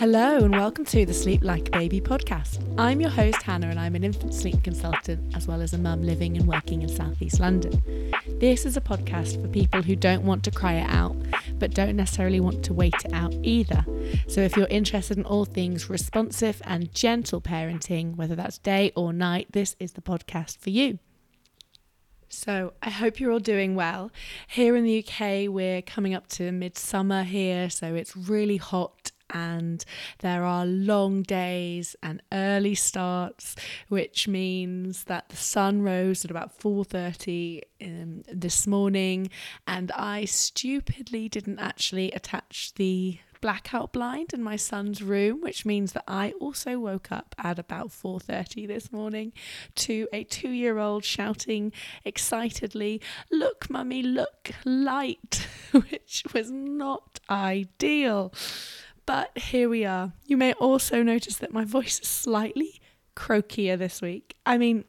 [0.00, 2.58] Hello, and welcome to the Sleep Like a Baby podcast.
[2.78, 6.02] I'm your host, Hannah, and I'm an infant sleep consultant as well as a mum
[6.02, 7.82] living and working in southeast London.
[8.38, 11.14] This is a podcast for people who don't want to cry it out,
[11.58, 13.84] but don't necessarily want to wait it out either.
[14.26, 19.12] So if you're interested in all things responsive and gentle parenting, whether that's day or
[19.12, 20.98] night, this is the podcast for you.
[22.32, 24.12] So, I hope you're all doing well.
[24.48, 29.84] Here in the UK, we're coming up to midsummer here, so it's really hot and
[30.20, 33.56] there are long days and early starts
[33.88, 39.30] which means that the sun rose at about 4:30 um, this morning
[39.66, 45.92] and I stupidly didn't actually attach the blackout blind in my son's room which means
[45.92, 49.32] that I also woke up at about 4:30 this morning
[49.76, 51.72] to a 2-year-old shouting
[52.04, 53.00] excitedly
[53.30, 58.32] look mummy look light which was not ideal
[59.06, 60.12] but here we are.
[60.26, 62.80] You may also notice that my voice is slightly
[63.16, 64.36] croakier this week.
[64.46, 64.84] I mean,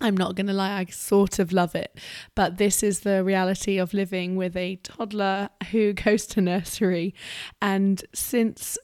[0.00, 1.98] I'm not going to lie, I sort of love it.
[2.34, 7.14] But this is the reality of living with a toddler who goes to nursery.
[7.60, 8.78] And since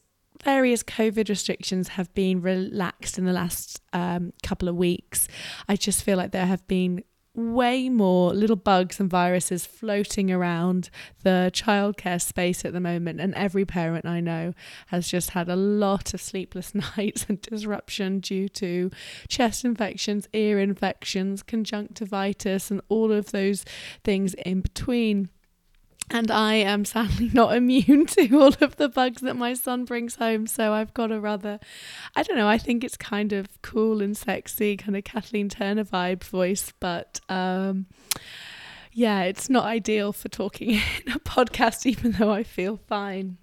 [0.44, 5.26] various COVID restrictions have been relaxed in the last um, couple of weeks,
[5.68, 7.02] I just feel like there have been
[7.38, 10.90] way more little bugs and viruses floating around
[11.22, 13.20] the childcare space at the moment.
[13.20, 14.54] And every parent I know
[14.88, 18.90] has just had a lot of sleepless nights and disruption due to
[19.28, 23.64] chest infections, ear infections, conjunctivitis, and all of those
[24.02, 25.30] things in between.
[26.10, 30.16] And I am sadly not immune to all of the bugs that my son brings
[30.16, 30.46] home.
[30.46, 31.60] So I've got a rather,
[32.16, 35.84] I don't know, I think it's kind of cool and sexy, kind of Kathleen Turner
[35.84, 36.72] vibe voice.
[36.80, 37.86] But um,
[38.92, 40.70] yeah, it's not ideal for talking
[41.06, 43.38] in a podcast, even though I feel fine.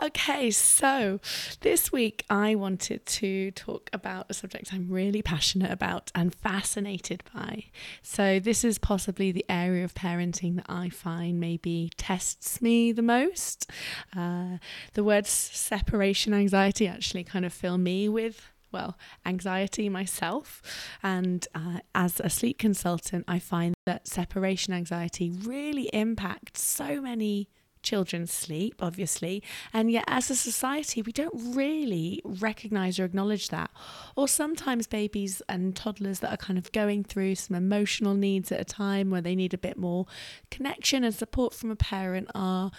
[0.00, 1.18] Okay, so
[1.62, 7.24] this week I wanted to talk about a subject I'm really passionate about and fascinated
[7.34, 7.64] by.
[8.00, 13.02] So, this is possibly the area of parenting that I find maybe tests me the
[13.02, 13.68] most.
[14.16, 14.58] Uh,
[14.92, 20.62] the words separation anxiety actually kind of fill me with well, anxiety myself.
[21.02, 27.48] And uh, as a sleep consultant, I find that separation anxiety really impacts so many
[27.88, 29.42] children's sleep, obviously.
[29.72, 33.70] And yet, as a society, we don't really recognize or acknowledge that.
[34.14, 38.60] Or sometimes babies and toddlers that are kind of going through some emotional needs at
[38.60, 40.06] a time where they need a bit more
[40.50, 42.70] connection and support from a parent are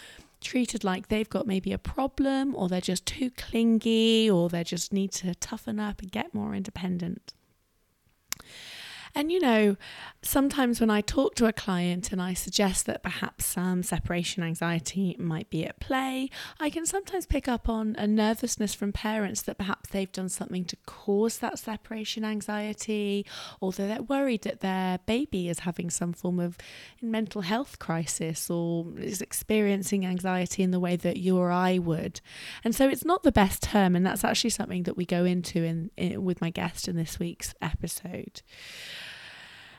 [0.42, 4.94] treated like they've got maybe a problem or they're just too clingy or they just
[4.94, 7.34] need to toughen up and get more independent.
[9.20, 9.76] And you know,
[10.22, 15.14] sometimes when I talk to a client and I suggest that perhaps some separation anxiety
[15.20, 19.58] might be at play, I can sometimes pick up on a nervousness from parents that
[19.58, 23.26] perhaps they've done something to cause that separation anxiety,
[23.62, 26.58] that they're worried that their baby is having some form of
[27.02, 32.22] mental health crisis or is experiencing anxiety in the way that you or I would.
[32.64, 35.62] And so it's not the best term, and that's actually something that we go into
[35.62, 38.42] in, in with my guest in this week's episode.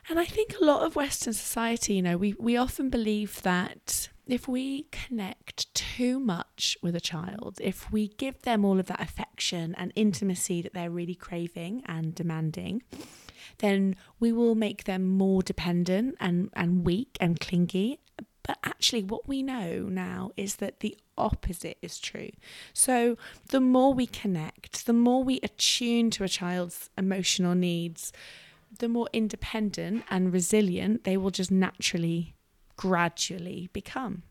[0.08, 4.08] And I think a lot of Western society, you know, we, we often believe that
[4.26, 9.00] if we connect too much with a child, if we give them all of that
[9.00, 12.82] affection and intimacy that they're really craving and demanding,
[13.58, 17.98] then we will make them more dependent and, and weak and clingy.
[18.42, 22.30] But actually, what we know now is that the opposite is true.
[22.72, 23.18] So,
[23.48, 28.12] the more we connect, the more we attune to a child's emotional needs,
[28.78, 32.34] the more independent and resilient they will just naturally,
[32.76, 34.22] gradually become.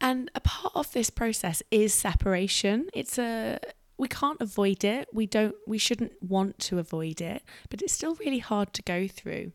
[0.00, 2.88] And a part of this process is separation.
[2.92, 3.58] It's a
[3.98, 5.08] we can't avoid it.
[5.12, 9.06] We don't we shouldn't want to avoid it, but it's still really hard to go
[9.06, 9.52] through.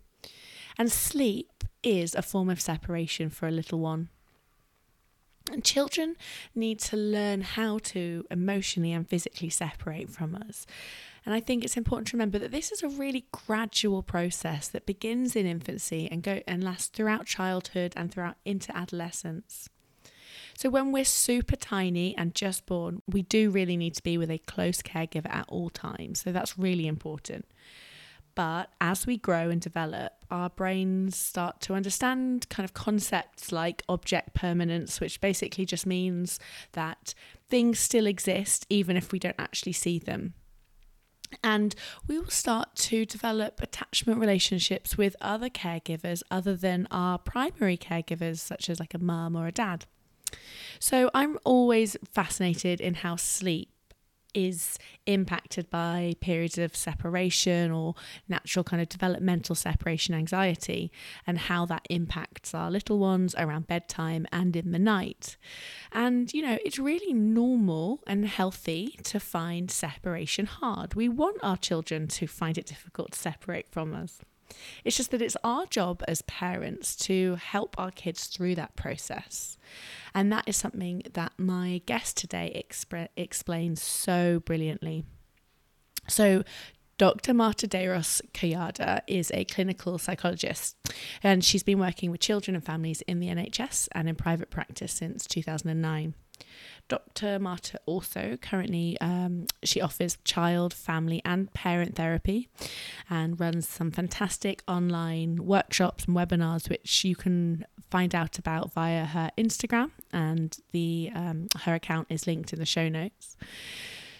[0.77, 4.09] And sleep is a form of separation for a little one.
[5.51, 6.17] And children
[6.53, 10.65] need to learn how to emotionally and physically separate from us.
[11.27, 14.85] And I think it's important to remember that this is a really gradual process that
[14.85, 19.67] begins in infancy and go and lasts throughout childhood and throughout into adolescence.
[20.57, 24.31] So when we're super tiny and just born, we do really need to be with
[24.31, 26.21] a close caregiver at all times.
[26.21, 27.45] So that's really important.
[28.33, 33.83] But as we grow and develop, our brains start to understand kind of concepts like
[33.89, 36.39] object permanence, which basically just means
[36.71, 37.13] that
[37.49, 40.33] things still exist even if we don't actually see them.
[41.43, 41.75] And
[42.07, 48.39] we will start to develop attachment relationships with other caregivers other than our primary caregivers,
[48.39, 49.85] such as like a mum or a dad.
[50.79, 53.69] So I'm always fascinated in how sleep
[54.37, 57.95] is impacted by periods of separation or
[58.29, 60.91] natural kind of developmental separation anxiety
[61.25, 65.37] and how that impacts our little ones around bedtime and in the night.
[65.91, 70.93] And, you know, it's really normal and healthy to find separation hard.
[70.93, 74.19] We want our children to find it difficult to separate from us.
[74.83, 79.57] It's just that it's our job as parents to help our kids through that process.
[80.13, 85.05] And that is something that my guest today expre- explains so brilliantly.
[86.07, 86.43] So,
[86.97, 87.35] Dr.
[87.35, 90.75] Marta Deiros Collado is a clinical psychologist
[91.21, 94.93] and she's been working with children and families in the NHS and in private practice
[94.93, 96.15] since 2009.
[96.87, 97.39] Dr.
[97.39, 102.49] Marta also currently um, she offers child, family, and parent therapy,
[103.09, 109.05] and runs some fantastic online workshops and webinars, which you can find out about via
[109.05, 113.35] her Instagram, and the um, her account is linked in the show notes.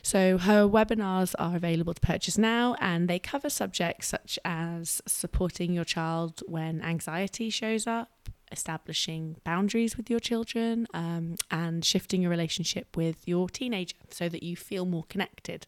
[0.02, 5.74] So her webinars are available to purchase now, and they cover subjects such as supporting
[5.74, 12.32] your child when anxiety shows up, establishing boundaries with your children um, and shifting your
[12.32, 15.68] relationship with your teenager so that you feel more connected.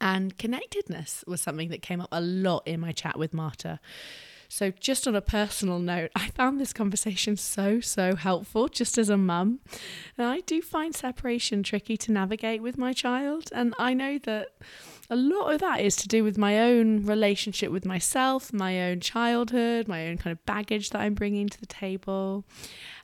[0.00, 3.78] And connectedness was something that came up a lot in my chat with Marta.
[4.48, 9.08] So, just on a personal note, I found this conversation so, so helpful just as
[9.08, 9.60] a mum.
[10.18, 13.48] I do find separation tricky to navigate with my child.
[13.54, 14.48] And I know that
[15.12, 19.00] a lot of that is to do with my own relationship with myself, my own
[19.00, 22.46] childhood, my own kind of baggage that I'm bringing to the table.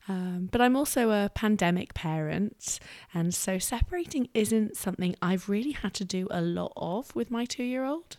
[0.09, 2.81] Um, but I'm also a pandemic parent,
[3.13, 7.45] and so separating isn't something I've really had to do a lot of with my
[7.45, 8.17] two year old.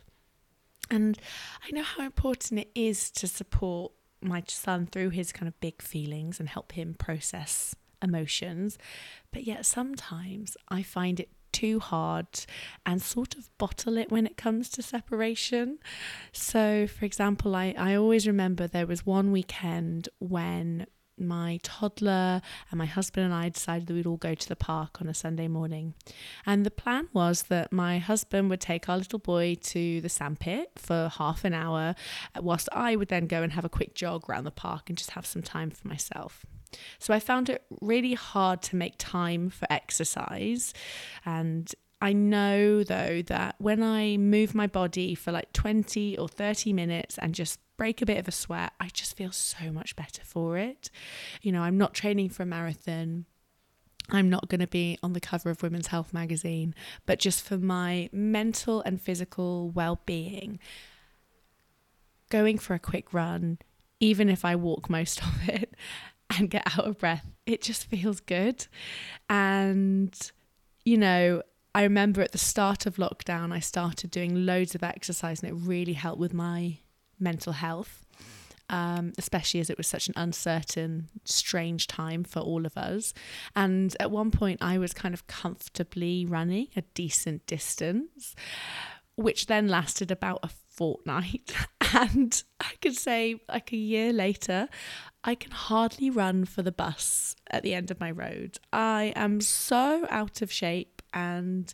[0.88, 1.18] And
[1.66, 3.90] I know how important it is to support
[4.22, 8.78] my son through his kind of big feelings and help him process emotions.
[9.32, 12.26] But yet sometimes I find it too hard
[12.86, 15.78] and sort of bottle it when it comes to separation.
[16.32, 20.86] So, for example, I, I always remember there was one weekend when
[21.20, 25.00] my toddler and my husband and I decided that we'd all go to the park
[25.00, 25.94] on a Sunday morning.
[26.46, 30.72] And the plan was that my husband would take our little boy to the sandpit
[30.76, 31.94] for half an hour,
[32.40, 35.10] whilst I would then go and have a quick jog around the park and just
[35.12, 36.46] have some time for myself.
[36.98, 40.72] So I found it really hard to make time for exercise
[41.24, 41.72] and
[42.02, 47.18] I know though that when I move my body for like 20 or 30 minutes
[47.18, 50.56] and just break a bit of a sweat, I just feel so much better for
[50.56, 50.90] it.
[51.42, 53.26] You know, I'm not training for a marathon.
[54.10, 56.74] I'm not going to be on the cover of Women's Health magazine,
[57.06, 60.58] but just for my mental and physical well being,
[62.28, 63.58] going for a quick run,
[64.00, 65.74] even if I walk most of it
[66.38, 68.66] and get out of breath, it just feels good.
[69.28, 70.14] And,
[70.84, 71.42] you know,
[71.74, 75.54] I remember at the start of lockdown, I started doing loads of exercise and it
[75.54, 76.78] really helped with my
[77.18, 78.04] mental health,
[78.68, 83.12] um, especially as it was such an uncertain, strange time for all of us.
[83.54, 88.34] And at one point, I was kind of comfortably running a decent distance,
[89.14, 91.52] which then lasted about a fortnight.
[91.92, 94.68] And I could say, like a year later,
[95.22, 98.58] I can hardly run for the bus at the end of my road.
[98.72, 101.72] I am so out of shape and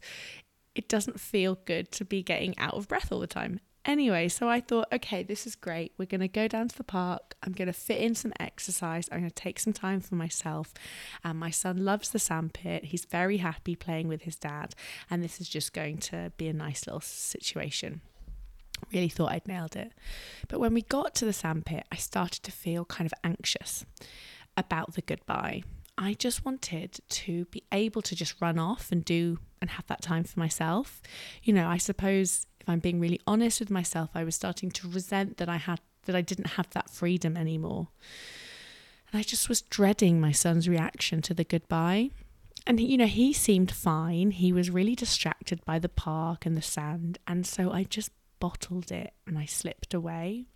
[0.75, 3.61] it doesn't feel good to be getting out of breath all the time.
[3.85, 5.93] Anyway, so I thought, okay, this is great.
[5.97, 7.37] We're going to go down to the park.
[7.45, 9.09] I'm going to fit in some exercise.
[9.13, 10.75] I'm going to take some time for myself.
[11.23, 12.87] And my son loves the sandpit.
[12.87, 14.75] He's very happy playing with his dad.
[15.09, 18.01] And this is just going to be a nice little situation.
[18.93, 19.93] Really thought I'd nailed it.
[20.49, 23.85] But when we got to the sandpit, I started to feel kind of anxious
[24.57, 25.63] about the goodbye.
[25.99, 30.03] I just wanted to be able to just run off and do and have that
[30.03, 31.01] time for myself.
[31.43, 34.89] You know, I suppose if I'm being really honest with myself, I was starting to
[34.89, 37.89] resent that I had that I didn't have that freedom anymore.
[39.11, 42.11] And I just was dreading my son's reaction to the goodbye.
[42.67, 44.33] And you know, he seemed fine.
[44.33, 48.91] He was really distracted by the park and the sand, and so I just bottled
[48.93, 50.47] it and I slipped away.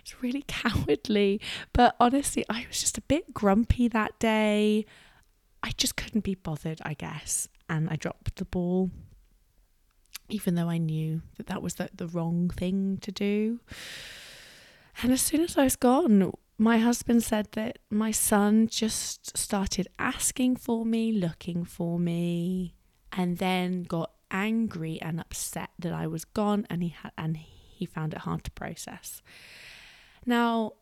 [0.00, 1.40] It's really cowardly,
[1.72, 4.86] but honestly, I was just a bit grumpy that day.
[5.62, 8.90] I just couldn't be bothered, I guess, and I dropped the ball
[10.28, 13.60] even though I knew that that was the, the wrong thing to do.
[15.02, 19.88] And as soon as I was gone, my husband said that my son just started
[19.98, 22.74] asking for me, looking for me,
[23.12, 27.86] and then got angry and upset that I was gone and he had and he
[27.86, 29.22] found it hard to process.
[30.26, 30.72] Now,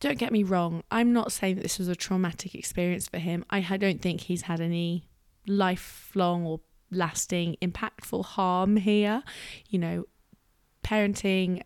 [0.00, 3.44] don't get me wrong, I'm not saying that this was a traumatic experience for him.
[3.50, 5.08] I don't think he's had any
[5.46, 6.60] lifelong or
[6.90, 9.22] lasting impactful harm here.
[9.68, 10.04] You know,
[10.84, 11.62] parenting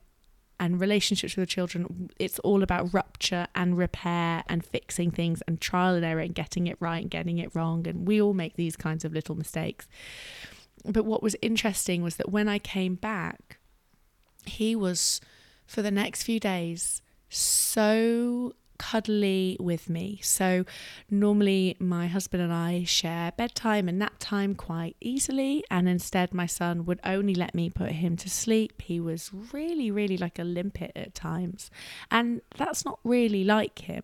[0.58, 5.60] and relationships with the children, it's all about rupture and repair and fixing things and
[5.60, 7.86] trial and error and getting it right and getting it wrong.
[7.88, 9.88] And we all make these kinds of little mistakes.
[10.84, 13.58] But what was interesting was that when I came back,
[14.44, 15.20] he was,
[15.66, 20.18] for the next few days, so cuddly with me.
[20.24, 20.64] So
[21.08, 26.46] normally my husband and I share bedtime and nap time quite easily and instead my
[26.46, 28.82] son would only let me put him to sleep.
[28.82, 31.70] He was really really like a limpet at times.
[32.10, 34.02] And that's not really like him.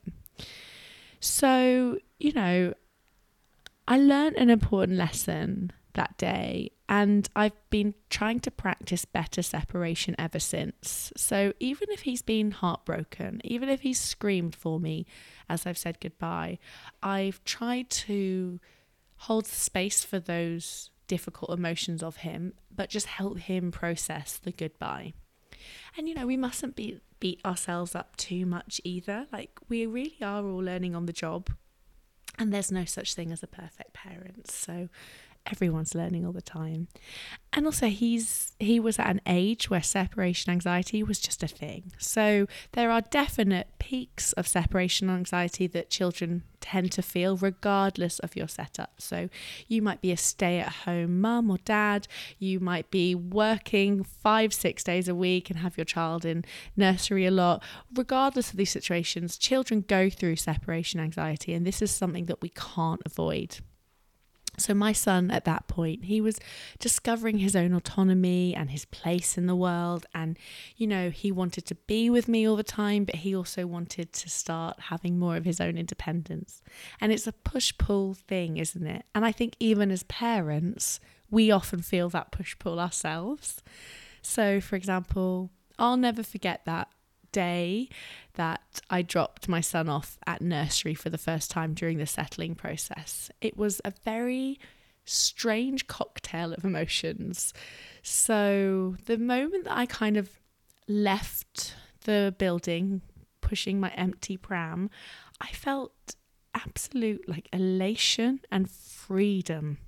[1.19, 2.73] So, you know,
[3.89, 10.15] I learned an important lesson that day and I've been trying to practice better separation
[10.17, 11.13] ever since.
[11.17, 15.05] So even if he's been heartbroken, even if he's screamed for me
[15.49, 16.59] as I've said goodbye,
[17.03, 18.61] I've tried to
[19.17, 25.15] hold space for those difficult emotions of him, but just help him process the goodbye.
[25.97, 29.27] And you know, we mustn't be beat ourselves up too much either.
[29.33, 31.51] Like we really are all learning on the job.
[32.39, 34.49] And there's no such thing as a perfect parent.
[34.49, 34.89] So
[35.51, 36.89] everyone's learning all the time.
[37.53, 41.93] And also he's he was at an age where separation anxiety was just a thing.
[41.99, 48.37] So there are definite peaks of separation anxiety that children tend to feel regardless of
[48.37, 48.95] your setup.
[48.99, 49.29] So
[49.67, 55.09] you might be a stay-at-home mum or dad, you might be working 5 6 days
[55.09, 56.45] a week and have your child in
[56.77, 57.63] nursery a lot.
[57.95, 62.51] Regardless of these situations, children go through separation anxiety and this is something that we
[62.51, 63.59] can't avoid.
[64.61, 66.39] So, my son at that point, he was
[66.79, 70.07] discovering his own autonomy and his place in the world.
[70.15, 70.39] And,
[70.77, 74.13] you know, he wanted to be with me all the time, but he also wanted
[74.13, 76.63] to start having more of his own independence.
[77.01, 79.05] And it's a push pull thing, isn't it?
[79.15, 81.01] And I think even as parents,
[81.31, 83.63] we often feel that push pull ourselves.
[84.23, 86.89] So, for example, I'll never forget that
[87.33, 87.89] day
[88.35, 92.55] that I dropped my son off at nursery for the first time during the settling
[92.55, 93.31] process.
[93.41, 94.59] It was a very
[95.05, 97.53] strange cocktail of emotions.
[98.03, 100.39] So, the moment that I kind of
[100.87, 103.03] left the building,
[103.41, 104.91] pushing my empty pram,
[105.41, 106.17] I felt
[106.55, 109.79] absolute like elation and freedom.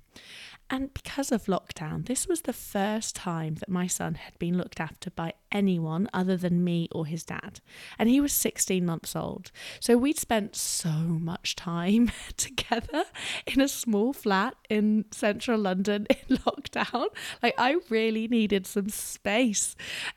[0.69, 4.79] And because of lockdown, this was the first time that my son had been looked
[4.79, 7.59] after by anyone other than me or his dad.
[7.97, 9.51] And he was 16 months old.
[9.79, 13.05] So we'd spent so much time together
[13.45, 17.07] in a small flat in central London in lockdown.
[17.41, 19.75] Like, I really needed some space.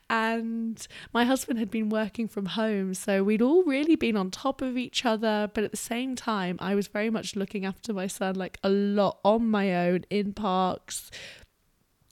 [0.09, 2.93] And my husband had been working from home.
[2.93, 5.49] So we'd all really been on top of each other.
[5.53, 8.69] But at the same time, I was very much looking after my son, like a
[8.69, 11.11] lot on my own in parks,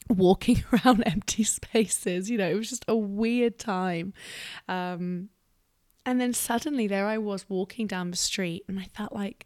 [0.10, 2.30] walking around empty spaces.
[2.30, 4.14] You know, it was just a weird time.
[4.68, 5.30] Um,
[6.06, 9.46] and then suddenly there I was walking down the street, and I felt like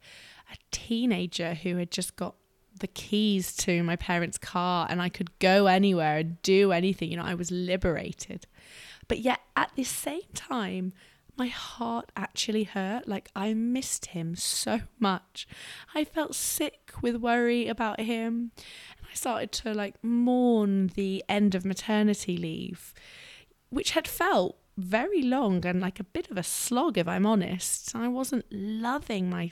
[0.51, 2.35] a teenager who had just got
[2.79, 7.09] the keys to my parents' car and I could go anywhere and do anything.
[7.09, 8.45] You know, I was liberated.
[9.07, 10.93] But yet at the same time,
[11.37, 13.07] my heart actually hurt.
[13.07, 15.47] Like I missed him so much.
[15.93, 18.51] I felt sick with worry about him.
[19.17, 22.93] Started to like mourn the end of maternity leave,
[23.69, 27.95] which had felt very long and like a bit of a slog, if I'm honest.
[27.95, 29.51] I wasn't loving my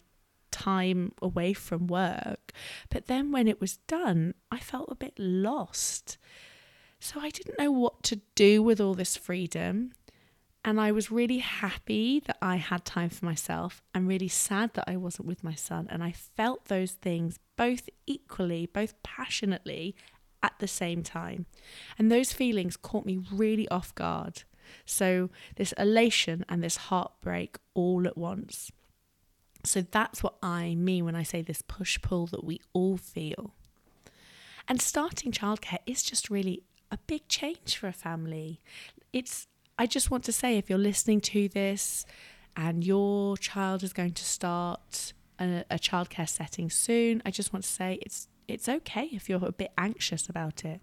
[0.52, 2.52] time away from work.
[2.90, 6.18] But then when it was done, I felt a bit lost.
[7.00, 9.94] So I didn't know what to do with all this freedom.
[10.68, 14.86] And I was really happy that I had time for myself and really sad that
[14.88, 15.86] I wasn't with my son.
[15.92, 19.96] And I felt those things both equally, both passionately
[20.42, 21.46] at the same time.
[22.00, 24.42] And those feelings caught me really off guard.
[24.88, 28.72] So, this elation and this heartbreak all at once.
[29.64, 33.54] So, that's what I mean when I say this push pull that we all feel.
[34.68, 38.60] And starting childcare is just really a big change for a family.
[39.14, 39.46] It's
[39.78, 42.06] I just want to say if you're listening to this
[42.56, 47.64] and your child is going to start a, a childcare setting soon, I just want
[47.64, 50.80] to say it's it's okay if you're a bit anxious about it.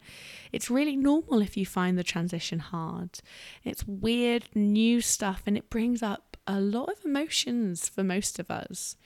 [0.51, 3.21] It's really normal if you find the transition hard.
[3.63, 8.51] It's weird new stuff and it brings up a lot of emotions for most of
[8.51, 8.97] us.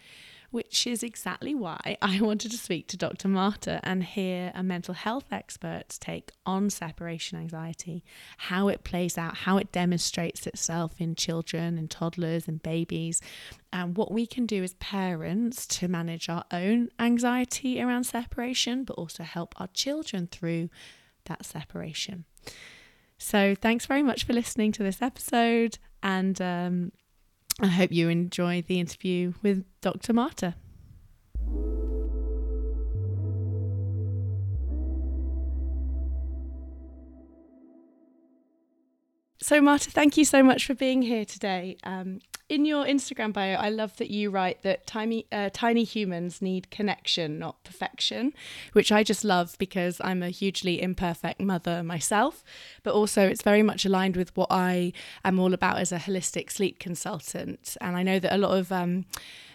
[0.50, 3.28] Which is exactly why I wanted to speak to Dr.
[3.28, 8.04] Marta and hear a mental health expert's take on separation anxiety,
[8.38, 13.20] how it plays out, how it demonstrates itself in children and toddlers and babies,
[13.72, 18.94] and what we can do as parents to manage our own anxiety around separation, but
[18.94, 20.68] also help our children through
[21.26, 22.24] that separation.
[23.18, 26.92] So, thanks very much for listening to this episode, and um,
[27.60, 30.12] I hope you enjoy the interview with Dr.
[30.12, 30.54] Marta.
[39.40, 41.76] So, Marta, thank you so much for being here today.
[41.84, 46.40] Um, in your Instagram bio, I love that you write that tiny, uh, tiny humans
[46.40, 48.32] need connection, not perfection,
[48.72, 52.44] which I just love because I'm a hugely imperfect mother myself.
[52.84, 54.92] But also, it's very much aligned with what I
[55.24, 57.76] am all about as a holistic sleep consultant.
[57.80, 59.06] And I know that a lot of um,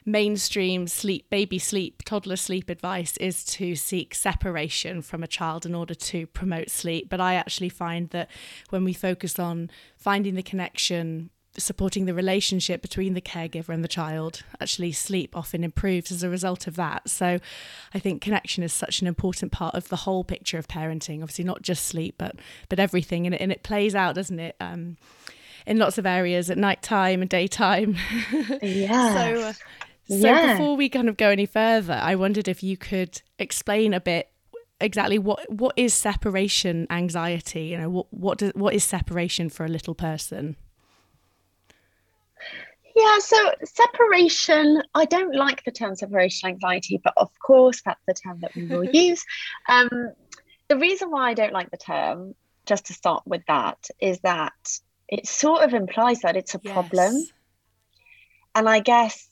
[0.05, 5.73] mainstream sleep, baby sleep, toddler sleep advice is to seek separation from a child in
[5.73, 7.09] order to promote sleep.
[7.09, 8.29] But I actually find that
[8.69, 13.87] when we focus on finding the connection supporting the relationship between the caregiver and the
[13.87, 17.09] child actually sleep often improves as a result of that.
[17.09, 17.39] So
[17.93, 21.21] i think connection is such an important part of the whole picture of parenting.
[21.21, 22.35] Obviously not just sleep but
[22.69, 23.25] but everything.
[23.25, 24.97] And it, and it plays out doesn't it um,
[25.65, 27.97] in lots of areas at night time and daytime.
[28.61, 30.53] Yeah so uh, so yeah.
[30.53, 34.31] before we kind of go any further i wondered if you could explain a bit
[34.81, 37.65] exactly what what is separation anxiety?
[37.65, 40.55] You know what what does, what is separation for a little person
[43.01, 48.13] yeah, so separation, I don't like the term separation anxiety, but of course, that's the
[48.13, 49.23] term that we will use.
[49.67, 49.89] Um,
[50.67, 54.53] the reason why I don't like the term, just to start with that, is that
[55.07, 56.73] it sort of implies that it's a yes.
[56.73, 57.15] problem.
[58.53, 59.27] And I guess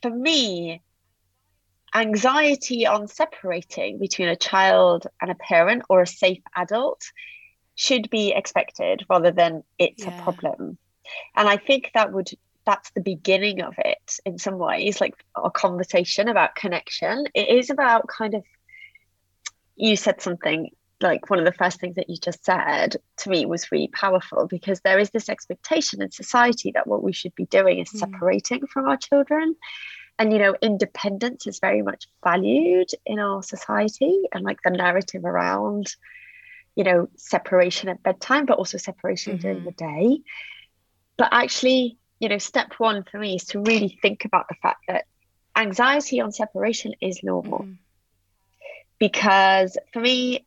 [0.00, 0.82] for me,
[1.94, 7.02] anxiety on separating between a child and a parent or a safe adult
[7.74, 10.18] should be expected rather than it's yeah.
[10.18, 10.78] a problem.
[11.36, 12.30] And I think that would
[12.64, 17.70] that's the beginning of it in some ways like a conversation about connection it is
[17.70, 18.44] about kind of
[19.76, 20.70] you said something
[21.00, 24.46] like one of the first things that you just said to me was really powerful
[24.46, 27.98] because there is this expectation in society that what we should be doing is mm.
[27.98, 29.56] separating from our children
[30.18, 35.24] and you know independence is very much valued in our society and like the narrative
[35.24, 35.94] around
[36.76, 39.42] you know separation at bedtime but also separation mm-hmm.
[39.42, 40.20] during the day
[41.16, 44.84] but actually you know, step one for me is to really think about the fact
[44.86, 45.06] that
[45.56, 47.58] anxiety on separation is normal.
[47.58, 47.72] Mm-hmm.
[49.00, 50.46] Because for me,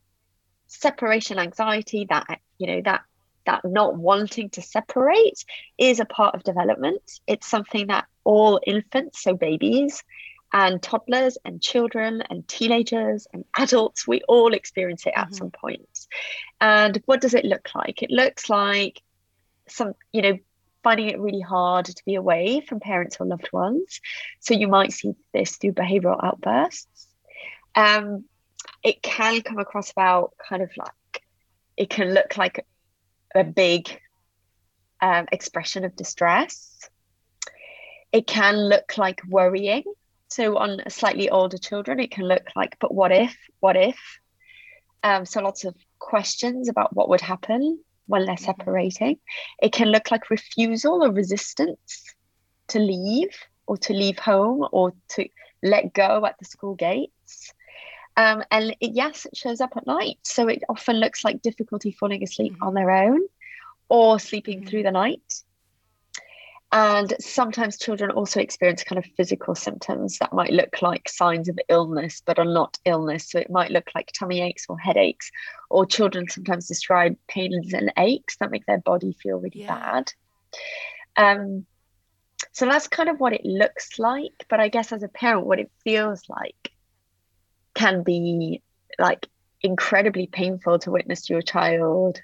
[0.68, 3.02] separation anxiety, that, you know, that
[3.46, 5.44] that not wanting to separate
[5.78, 7.20] is a part of development.
[7.28, 10.02] It's something that all infants, so babies,
[10.54, 15.36] and toddlers and children and teenagers and adults, we all experience it at mm-hmm.
[15.36, 16.08] some point.
[16.62, 18.02] And what does it look like?
[18.02, 19.02] It looks like
[19.68, 20.40] some, you know,
[20.86, 24.00] finding it really hard to be away from parents or loved ones.
[24.40, 27.08] So you might see this through behavioral outbursts.
[27.74, 28.26] Um,
[28.84, 31.24] it can come across about kind of like,
[31.76, 32.68] it can look like
[33.34, 34.00] a big
[35.02, 36.88] um, expression of distress.
[38.12, 39.86] It can look like worrying.
[40.28, 43.36] So on slightly older children, it can look like, but what if?
[43.60, 43.98] What if?
[45.02, 48.46] Um, so lots of questions about what would happen when they're mm-hmm.
[48.46, 49.18] separating.
[49.62, 52.04] It can look like refusal or resistance
[52.70, 53.36] to leave
[53.68, 55.28] or to leave home or to
[55.64, 57.54] let go at the school gates.
[58.18, 60.20] Um, and it, yes, it shows up at night.
[60.24, 62.64] So it often looks like difficulty falling asleep mm-hmm.
[62.64, 63.22] on their own
[63.90, 64.70] or sleeping mm-hmm.
[64.70, 65.44] through the night.
[66.76, 71.58] And sometimes children also experience kind of physical symptoms that might look like signs of
[71.70, 73.32] illness, but are not illness.
[73.32, 75.32] So it might look like tummy aches or headaches,
[75.70, 79.74] or children sometimes describe pains and aches that make their body feel really yeah.
[79.74, 80.12] bad.
[81.16, 81.66] Um,
[82.52, 84.46] so that's kind of what it looks like.
[84.50, 86.74] But I guess as a parent, what it feels like
[87.74, 88.62] can be
[89.00, 89.28] like
[89.62, 92.20] incredibly painful to witness your child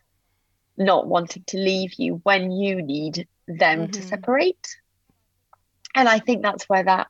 [0.77, 3.91] not wanting to leave you when you need them mm-hmm.
[3.91, 4.77] to separate.
[5.95, 7.07] And I think that's where that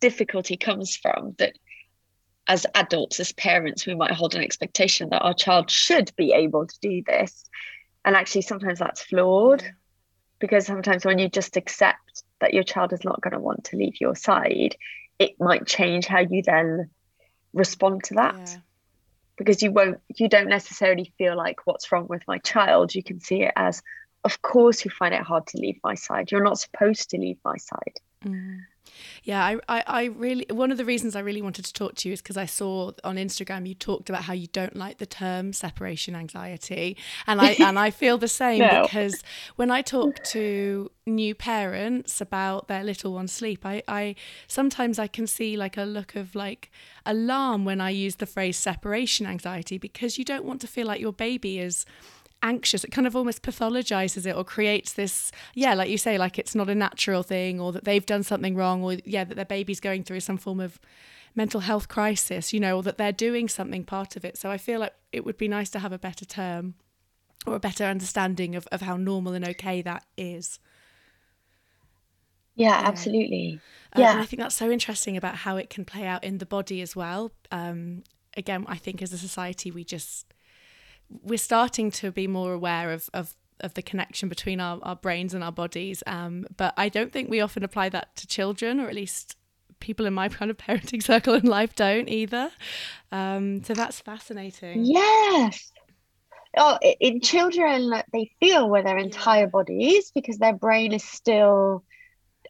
[0.00, 1.56] difficulty comes from that
[2.48, 6.66] as adults, as parents, we might hold an expectation that our child should be able
[6.66, 7.44] to do this.
[8.04, 9.64] And actually, sometimes that's flawed
[10.38, 13.76] because sometimes when you just accept that your child is not going to want to
[13.76, 14.76] leave your side,
[15.18, 16.90] it might change how you then
[17.52, 18.36] respond to that.
[18.46, 18.56] Yeah.
[19.36, 22.94] Because you won't, you don't necessarily feel like what's wrong with my child.
[22.94, 23.82] You can see it as,
[24.26, 26.32] of course you find it hard to leave my side.
[26.32, 28.00] You're not supposed to leave my side.
[28.24, 28.62] Mm.
[29.22, 32.08] Yeah, I, I, I, really one of the reasons I really wanted to talk to
[32.08, 35.06] you is because I saw on Instagram you talked about how you don't like the
[35.06, 38.82] term separation anxiety, and I and I feel the same no.
[38.82, 39.22] because
[39.56, 44.14] when I talk to new parents about their little one's sleep, I, I
[44.48, 46.70] sometimes I can see like a look of like
[47.04, 51.00] alarm when I use the phrase separation anxiety because you don't want to feel like
[51.00, 51.84] your baby is
[52.42, 56.38] anxious it kind of almost pathologizes it or creates this yeah like you say like
[56.38, 59.44] it's not a natural thing or that they've done something wrong or yeah that their
[59.44, 60.78] baby's going through some form of
[61.34, 64.36] mental health crisis you know or that they're doing something part of it.
[64.36, 66.74] So i feel like it would be nice to have a better term
[67.46, 70.58] or a better understanding of, of how normal and okay that is.
[72.56, 72.88] Yeah, yeah.
[72.88, 73.60] absolutely.
[73.94, 74.18] Uh, yeah.
[74.18, 76.96] I think that's so interesting about how it can play out in the body as
[76.96, 77.30] well.
[77.52, 78.02] Um,
[78.36, 80.34] again i think as a society we just
[81.08, 85.32] we're starting to be more aware of of of the connection between our, our brains
[85.32, 86.02] and our bodies.
[86.06, 89.36] Um, but I don't think we often apply that to children, or at least
[89.80, 92.50] people in my kind of parenting circle in life don't either.
[93.12, 94.84] Um, so that's fascinating.
[94.84, 95.72] Yes.
[96.58, 101.84] Oh, in children, they feel with their entire bodies because their brain is still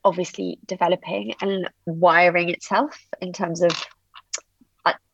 [0.04, 3.72] obviously developing and wiring itself in terms of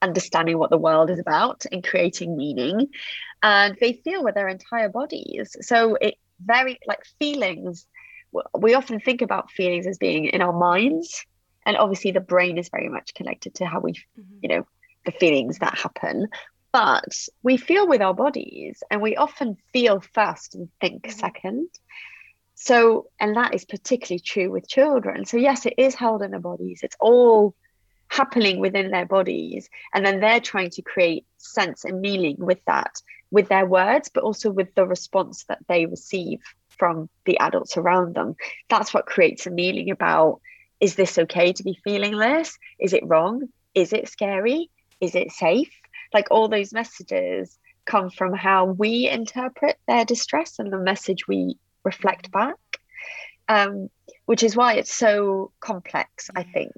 [0.02, 2.88] understanding what the world is about and creating meaning.
[3.42, 5.56] And they feel with their entire bodies.
[5.60, 7.86] So it very like feelings
[8.58, 11.24] we often think about feelings as being in our minds.
[11.64, 14.38] And obviously the brain is very much connected to how we mm-hmm.
[14.42, 14.66] you know
[15.04, 16.28] the feelings that happen.
[16.72, 21.18] But we feel with our bodies and we often feel first and think mm-hmm.
[21.18, 21.68] second.
[22.54, 25.24] So and that is particularly true with children.
[25.24, 26.80] So yes it is held in the bodies.
[26.82, 27.54] It's all
[28.12, 33.00] happening within their bodies and then they're trying to create sense and meaning with that
[33.30, 38.14] with their words but also with the response that they receive from the adults around
[38.14, 38.36] them.
[38.68, 40.40] That's what creates a meaning about
[40.78, 43.48] is this okay to be feeling this is it wrong?
[43.74, 44.68] Is it scary?
[45.00, 45.72] Is it safe?
[46.12, 51.56] Like all those messages come from how we interpret their distress and the message we
[51.82, 52.58] reflect back
[53.48, 53.88] um,
[54.26, 56.72] which is why it's so complex i think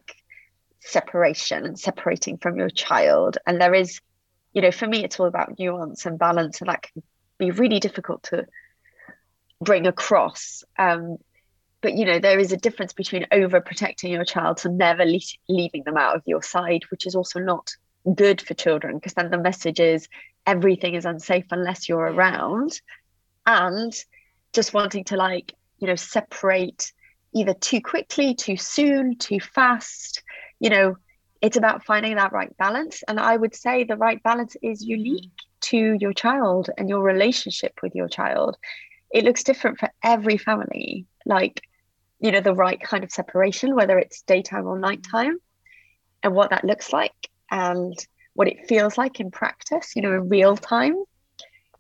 [0.85, 3.39] separation and separating from your child.
[3.47, 4.01] And there is,
[4.53, 7.03] you know, for me, it's all about nuance and balance, and that can
[7.39, 8.47] be really difficult to
[9.61, 10.63] bring across.
[10.79, 11.17] Um,
[11.81, 15.19] but you know, there is a difference between overprotecting your child to never le-
[15.49, 17.71] leaving them out of your side, which is also not
[18.15, 20.09] good for children because then the message is
[20.47, 22.81] everything is unsafe unless you're around,
[23.47, 23.93] and
[24.53, 26.93] just wanting to like you know separate
[27.35, 30.23] either too quickly, too soon, too fast,
[30.65, 30.97] you know,
[31.43, 33.03] it's about finding that right balance.
[33.07, 37.75] And I would say the right balance is unique to your child and your relationship
[37.83, 38.57] with your child.
[39.11, 41.05] It looks different for every family.
[41.27, 41.61] Like,
[42.19, 45.37] you know, the right kind of separation, whether it's daytime or nighttime,
[46.23, 47.95] and what that looks like and
[48.33, 50.97] what it feels like in practice, you know, in real time.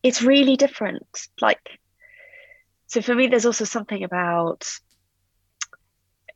[0.03, 1.09] It's really different.
[1.40, 1.66] Like,
[2.88, 4.68] so for me, there's also something about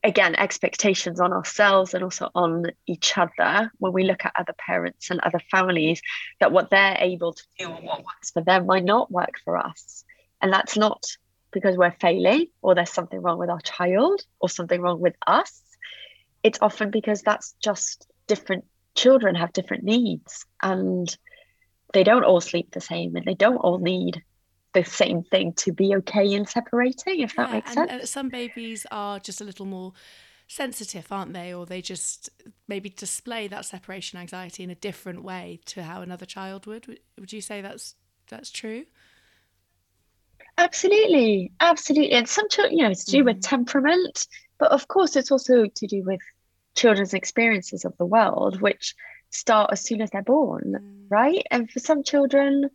[0.05, 5.11] again expectations on ourselves and also on each other when we look at other parents
[5.11, 6.01] and other families
[6.41, 9.57] that what they're able to do or what works for them might not work for
[9.57, 10.05] us.
[10.41, 11.05] And that's not
[11.51, 15.63] because we're failing or there's something wrong with our child or something wrong with us.
[16.43, 21.17] It's often because that's just different children have different needs and
[21.93, 24.23] they don't all sleep the same and they don't all need
[24.75, 28.01] the same thing to be okay in separating, if that makes and, sense.
[28.01, 29.93] And some babies are just a little more
[30.47, 31.55] sensitive, aren't they?
[31.55, 32.31] Or they just
[32.67, 36.99] maybe display that separation anxiety in a different way to how another child would.
[37.19, 37.95] Would you say that's
[38.29, 38.85] that's true?
[40.57, 42.13] Absolutely, absolutely.
[42.13, 43.27] And some children, you know, it's to do mm.
[43.27, 44.27] with temperament,
[44.59, 46.21] but of course, it's also to do with
[46.75, 48.95] children's experiences of the world, which
[49.31, 51.05] start as soon as they're born, mm.
[51.09, 51.47] right?
[51.51, 52.71] And for some children,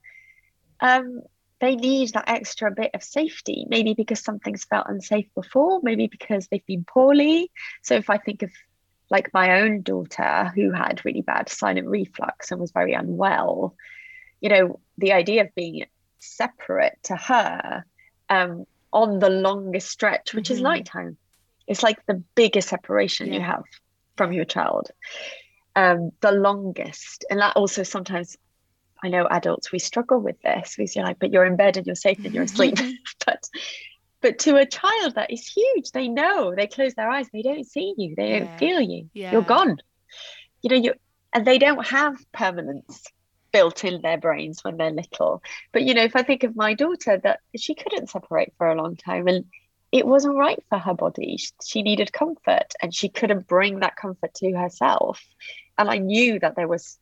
[0.79, 1.21] um,
[1.63, 6.47] they need that extra bit of safety, maybe because something's felt unsafe before, maybe because
[6.47, 7.49] they've been poorly.
[7.81, 8.51] So if I think of
[9.09, 13.75] like my own daughter who had really bad silent reflux and was very unwell,
[14.41, 15.85] you know, the idea of being
[16.19, 17.85] separate to her
[18.29, 20.55] um, on the longest stretch, which mm-hmm.
[20.55, 21.15] is nighttime,
[21.65, 23.35] it's like the biggest separation yeah.
[23.35, 23.63] you have
[24.17, 24.91] from your child.
[25.77, 27.23] Um, the longest.
[27.29, 28.37] And that also sometimes
[29.03, 31.85] I know adults we struggle with this because you're like, but you're in bed and
[31.85, 32.77] you're safe and you're asleep.
[33.25, 33.49] but
[34.21, 35.91] but to a child that is huge.
[35.91, 36.55] They know.
[36.55, 37.27] They close their eyes.
[37.33, 38.15] They don't see you.
[38.15, 38.39] They yeah.
[38.39, 39.09] don't feel you.
[39.13, 39.33] Yeah.
[39.33, 39.77] You're gone.
[40.61, 40.93] You know, you
[41.33, 43.03] and they don't have permanence
[43.51, 45.43] built in their brains when they're little.
[45.73, 48.81] But you know, if I think of my daughter, that she couldn't separate for a
[48.81, 49.45] long time, and
[49.93, 51.37] it wasn't right for her body.
[51.63, 55.23] She needed comfort and she couldn't bring that comfort to herself.
[55.77, 56.97] And I knew that there was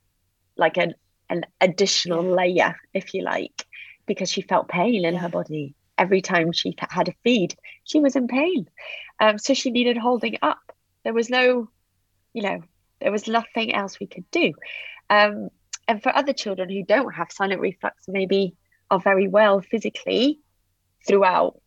[0.57, 0.95] like an,
[1.31, 3.65] an additional layer, if you like,
[4.05, 5.73] because she felt pain in her body.
[5.97, 8.67] Every time she had a feed, she was in pain.
[9.19, 10.59] Um, so she needed holding up.
[11.03, 11.69] There was no,
[12.33, 12.61] you know,
[12.99, 14.53] there was nothing else we could do.
[15.09, 15.49] Um,
[15.87, 18.55] and for other children who don't have silent reflux, maybe
[18.89, 20.39] are very well physically
[21.07, 21.59] throughout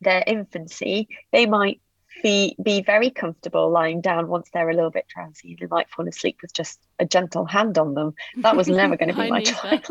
[0.00, 1.80] their infancy, they might
[2.22, 5.50] be, be very comfortable lying down once they're a little bit drowsy.
[5.50, 8.14] and They might fall asleep with just a gentle hand on them.
[8.38, 9.86] That was never going to be my child.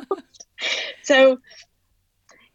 [1.04, 1.40] so,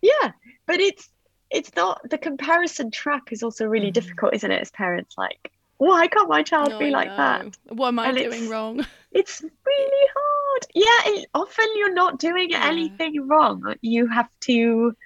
[0.00, 0.32] yeah,
[0.66, 1.08] but it's
[1.50, 3.94] it's not the comparison trap is also really mm.
[3.94, 4.60] difficult, isn't it?
[4.60, 7.56] As parents, like, why can't my child no, be like that?
[7.68, 8.84] What am I and doing wrong?
[9.12, 10.66] It's really hard.
[10.74, 12.66] Yeah, it, often you're not doing yeah.
[12.66, 13.76] anything wrong.
[13.80, 14.96] You have to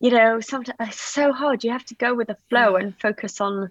[0.00, 1.64] you know, sometimes it's so hard.
[1.64, 3.70] You have to go with the flow and focus on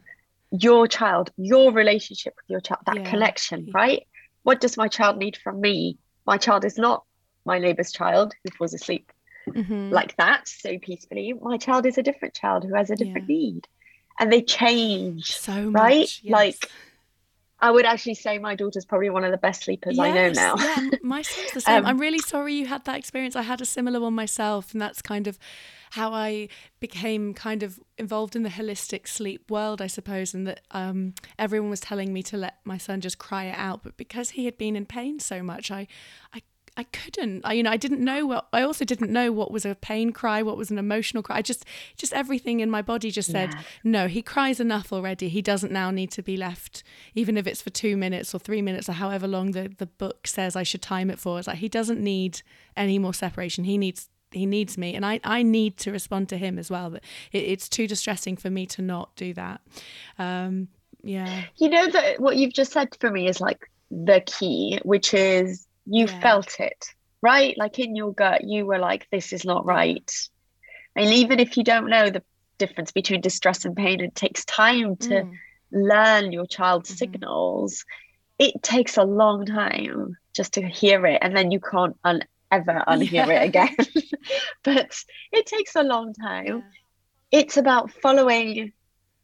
[0.51, 3.09] your child, your relationship with your child, that yeah.
[3.09, 4.05] connection, right?
[4.43, 5.97] What does my child need from me?
[6.25, 7.03] My child is not
[7.45, 9.11] my neighbor's child who falls asleep
[9.47, 9.89] mm-hmm.
[9.89, 11.33] like that so peacefully.
[11.33, 13.37] My child is a different child who has a different yeah.
[13.37, 13.67] need.
[14.19, 15.37] And they change.
[15.37, 16.19] So much, right?
[16.23, 16.31] Yes.
[16.31, 16.71] Like
[17.59, 20.29] I would actually say my daughter's probably one of the best sleepers yes, I know
[20.31, 20.55] now.
[20.57, 21.75] yeah, my son's the same.
[21.77, 23.35] Um, I'm really sorry you had that experience.
[23.35, 25.37] I had a similar one myself, and that's kind of
[25.91, 30.62] how I became kind of involved in the holistic sleep world, I suppose, and that
[30.71, 33.84] um, everyone was telling me to let my son just cry it out.
[33.84, 35.88] But because he had been in pain so much, I,
[36.34, 36.41] I
[36.78, 37.41] I couldn't.
[37.43, 38.47] I, you know, I didn't know what.
[38.54, 41.38] I also didn't know what was a pain cry, what was an emotional cry.
[41.38, 41.65] I just,
[41.97, 43.62] just everything in my body just said, yeah.
[43.84, 44.08] no.
[44.08, 45.28] He cries enough already.
[45.28, 46.84] He doesn't now need to be left,
[47.15, 50.28] even if it's for two minutes or three minutes or however long the the book
[50.28, 51.39] says I should time it for.
[51.39, 52.43] It's like he doesn't need
[52.76, 53.63] any more separation.
[53.63, 56.89] He needs he needs me and I, I need to respond to him as well
[56.89, 59.61] but it, it's too distressing for me to not do that
[60.19, 60.67] um
[61.03, 65.13] yeah you know that what you've just said for me is like the key which
[65.13, 66.19] is you yeah.
[66.19, 66.85] felt it
[67.21, 70.29] right like in your gut you were like this is not right
[70.95, 72.23] and even if you don't know the
[72.57, 75.31] difference between distress and pain it takes time to mm.
[75.71, 76.97] learn your child's mm-hmm.
[76.97, 77.85] signals
[78.39, 82.83] it takes a long time just to hear it and then you can't un- ever
[82.88, 83.41] unhear yeah.
[83.41, 83.75] it again
[84.63, 84.95] but
[85.31, 87.39] it takes a long time yeah.
[87.39, 88.71] it's about following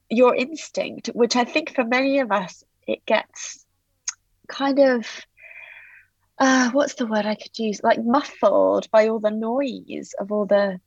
[0.09, 3.65] your instinct which i think for many of us it gets
[4.47, 5.07] kind of
[6.39, 7.81] uh, what's the word I could use?
[7.83, 10.79] Like muffled by all the noise of all the,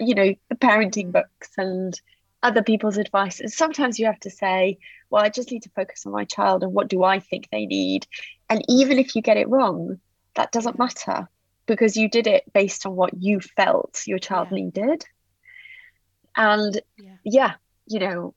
[0.00, 1.98] you know, the parenting books and
[2.42, 3.40] other people's advice.
[3.40, 4.78] And sometimes you have to say,
[5.10, 7.66] well, I just need to focus on my child and what do I think they
[7.66, 8.06] need.
[8.48, 10.00] And even if you get it wrong,
[10.34, 11.28] that doesn't matter
[11.66, 14.56] because you did it based on what you felt your child yeah.
[14.56, 15.04] needed.
[16.36, 17.14] And yeah.
[17.24, 17.52] yeah,
[17.86, 18.34] you know,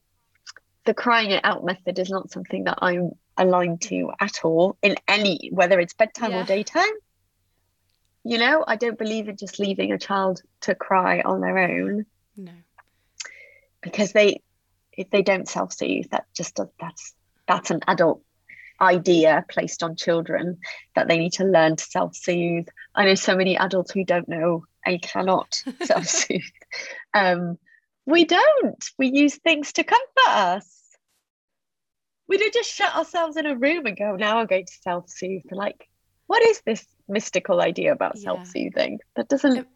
[0.85, 4.95] the crying it out method is not something that I'm aligned to at all in
[5.07, 6.41] any whether it's bedtime yeah.
[6.41, 6.83] or daytime
[8.23, 12.05] you know i don't believe in just leaving a child to cry on their own
[12.37, 12.51] no
[13.81, 14.41] because they
[14.93, 17.13] if they don't self-soothe that just that's
[17.47, 18.21] that's an adult
[18.81, 20.57] idea placed on children
[20.95, 24.65] that they need to learn to self-soothe i know so many adults who don't know
[24.85, 26.41] and cannot self-soothe
[27.13, 27.57] um
[28.05, 30.75] we don't we use things to comfort us
[32.27, 35.09] we'd have just shut ourselves in a room and go, now I'm going to self
[35.09, 35.43] soothe.
[35.51, 35.87] Like,
[36.27, 38.23] what is this mystical idea about yeah.
[38.23, 38.99] self soothing?
[39.15, 39.67] That doesn't,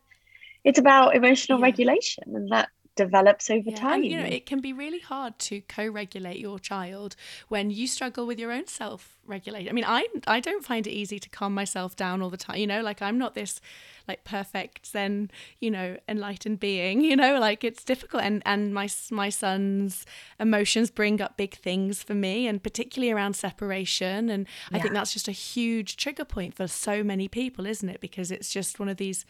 [0.64, 1.66] it's about emotional yeah.
[1.66, 4.02] regulation and that develops over yeah, time.
[4.02, 7.16] And, you know, it can be really hard to co-regulate your child
[7.48, 9.70] when you struggle with your own self-regulation.
[9.70, 12.58] I mean, I I don't find it easy to calm myself down all the time.
[12.58, 13.62] You know, like I'm not this
[14.08, 17.02] like perfect then you know enlightened being.
[17.10, 18.24] You know, like it's difficult.
[18.24, 20.06] And and my my son's
[20.40, 24.30] emotions bring up big things for me, and particularly around separation.
[24.30, 24.78] And yeah.
[24.78, 28.02] I think that's just a huge trigger point for so many people, isn't it?
[28.02, 29.26] Because it's just one of these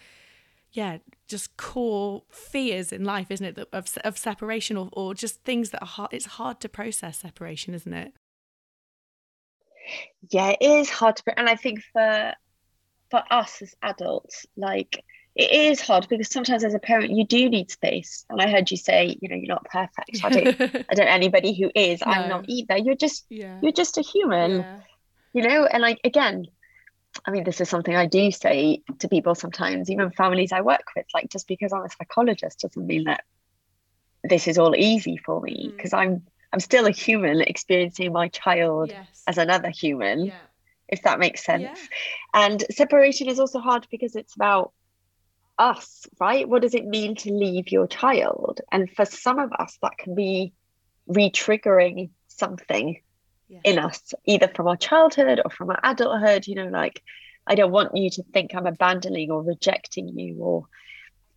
[0.71, 3.69] yeah, just core fears in life, isn't it?
[3.73, 6.13] Of, of separation or, or just things that are hard.
[6.13, 8.13] It's hard to process separation, isn't it?
[10.29, 12.33] Yeah, it is hard to, and I think for
[13.09, 15.03] for us as adults, like
[15.35, 18.25] it is hard because sometimes as a parent you do need space.
[18.29, 20.23] And I heard you say, you know, you're not perfect.
[20.23, 22.01] I don't, I don't anybody who is.
[22.01, 22.11] No.
[22.11, 22.77] I'm not either.
[22.77, 23.57] You're just, yeah.
[23.61, 24.59] you're just a human.
[24.59, 24.79] Yeah.
[25.33, 26.45] You know, and like again,
[27.25, 30.83] I mean, this is something I do say to people sometimes, even families I work
[30.95, 31.05] with.
[31.13, 33.23] Like, just because I'm a psychologist doesn't mean that
[34.23, 35.99] this is all easy for me because mm.
[35.99, 39.23] I'm I'm still a human experiencing my child yes.
[39.27, 40.33] as another human, yeah.
[40.87, 41.63] if that makes sense.
[41.63, 42.45] Yeah.
[42.47, 44.71] And separation is also hard because it's about
[45.59, 46.49] us, right?
[46.49, 48.61] What does it mean to leave your child?
[48.71, 50.53] And for some of us, that can be
[51.05, 52.99] re-triggering something
[53.49, 53.59] yeah.
[53.63, 56.47] in us, either from our childhood or from our adulthood.
[56.47, 57.03] You know, like
[57.47, 60.65] I don't want you to think I'm abandoning or rejecting you or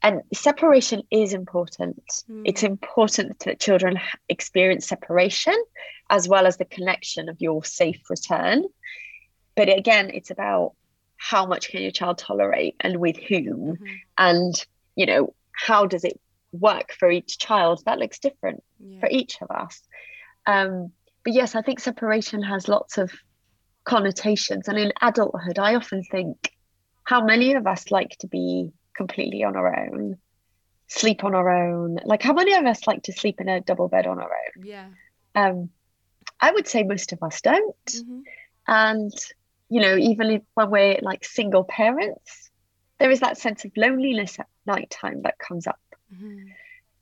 [0.05, 2.03] and separation is important.
[2.29, 2.43] Mm.
[2.45, 5.55] It's important that children experience separation
[6.11, 8.65] as well as the connection of your safe return.
[9.55, 10.75] But again, it's about
[11.23, 13.85] how much can your child tolerate and with whom mm-hmm.
[14.19, 16.21] and you know how does it
[16.51, 18.99] work for each child that looks different yeah.
[18.99, 19.81] for each of us
[20.47, 20.91] um,
[21.25, 23.13] but yes i think separation has lots of
[23.85, 26.53] connotations and in adulthood i often think
[27.05, 30.17] how many of us like to be completely on our own
[30.89, 33.89] sleep on our own like how many of us like to sleep in a double
[33.89, 34.89] bed on our own yeah
[35.35, 35.69] um
[36.41, 38.21] i would say most of us don't mm-hmm.
[38.69, 39.13] and
[39.73, 42.51] you know, even if, when we're like single parents,
[42.99, 45.81] there is that sense of loneliness at nighttime that comes up.
[46.15, 46.49] Mm-hmm.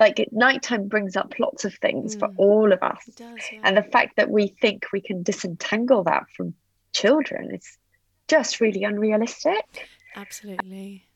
[0.01, 2.21] Like nighttime brings up lots of things mm.
[2.21, 3.05] for all of us.
[3.17, 3.61] Does, yeah.
[3.63, 6.55] And the fact that we think we can disentangle that from
[6.93, 7.79] children is
[8.27, 9.89] just really unrealistic.
[10.17, 11.07] Absolutely.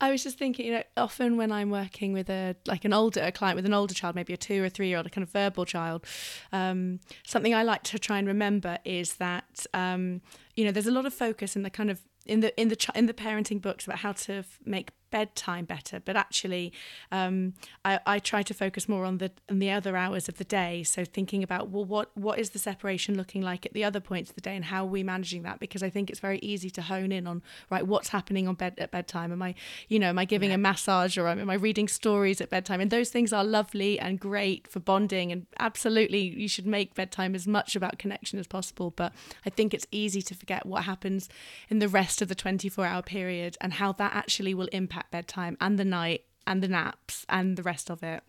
[0.00, 3.20] I was just thinking, you know, often when I'm working with a like an older
[3.20, 5.22] a client with an older child, maybe a two or three year old, a kind
[5.22, 6.04] of verbal child,
[6.52, 10.20] um, something I like to try and remember is that um,
[10.56, 12.90] you know there's a lot of focus in the kind of in the in the
[12.94, 16.72] in the parenting books about how to f- make bedtime better but actually
[17.12, 20.44] um, I, I try to focus more on the on the other hours of the
[20.44, 20.82] day.
[20.82, 24.30] So thinking about well what what is the separation looking like at the other points
[24.30, 25.60] of the day and how are we managing that?
[25.60, 28.74] Because I think it's very easy to hone in on right what's happening on bed
[28.78, 29.32] at bedtime?
[29.32, 29.54] Am I
[29.88, 30.56] you know am I giving yeah.
[30.56, 32.80] a massage or am I reading stories at bedtime?
[32.80, 37.34] And those things are lovely and great for bonding and absolutely you should make bedtime
[37.34, 38.90] as much about connection as possible.
[38.90, 39.12] But
[39.46, 41.28] I think it's easy to forget what happens
[41.68, 45.10] in the rest of the 24 hour period and how that actually will impact impact
[45.10, 48.22] bedtime and the night and the naps and the rest of it?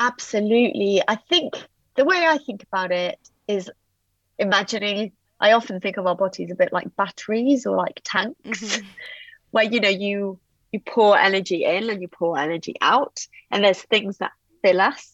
[0.00, 1.02] Absolutely.
[1.06, 1.54] I think
[1.96, 3.70] the way I think about it is
[4.38, 8.86] imagining, I often think of our bodies a bit like batteries or like tanks, mm-hmm.
[9.50, 10.38] where, you know, you
[10.72, 13.20] you pour energy in and you pour energy out
[13.50, 15.12] and there's things that fill us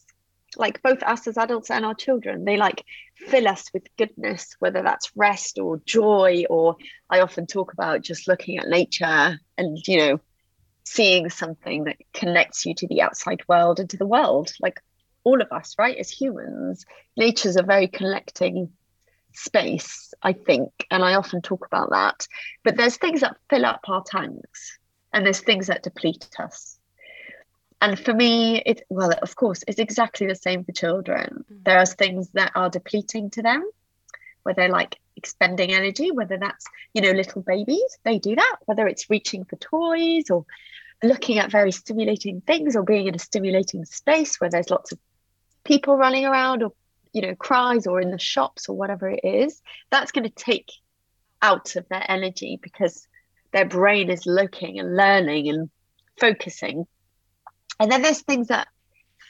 [0.56, 2.84] like both us as adults and our children they like
[3.16, 6.76] fill us with goodness whether that's rest or joy or
[7.10, 10.20] i often talk about just looking at nature and you know
[10.88, 14.80] seeing something that connects you to the outside world and to the world like
[15.24, 16.86] all of us right as humans.
[17.16, 18.70] Nature's a very connecting
[19.34, 22.26] space i think and i often talk about that.
[22.64, 24.78] But there's things that fill up our tanks
[25.12, 26.78] and there's things that deplete us.
[27.80, 31.44] And for me it well of course it's exactly the same for children.
[31.52, 31.64] Mm.
[31.64, 33.68] there are things that are depleting to them
[34.42, 38.86] where they're like expending energy whether that's you know little babies they do that whether
[38.86, 40.46] it's reaching for toys or
[41.02, 44.98] looking at very stimulating things or being in a stimulating space where there's lots of
[45.64, 46.72] people running around or
[47.12, 50.70] you know cries or in the shops or whatever it is that's going to take
[51.42, 53.06] out of their energy because
[53.52, 55.70] their brain is looking and learning and
[56.18, 56.86] focusing.
[57.80, 58.68] And then there's things that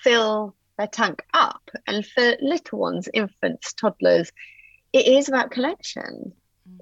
[0.03, 1.71] fill their tank up.
[1.87, 4.33] And for little ones infants toddlers
[4.93, 6.33] it is about connection.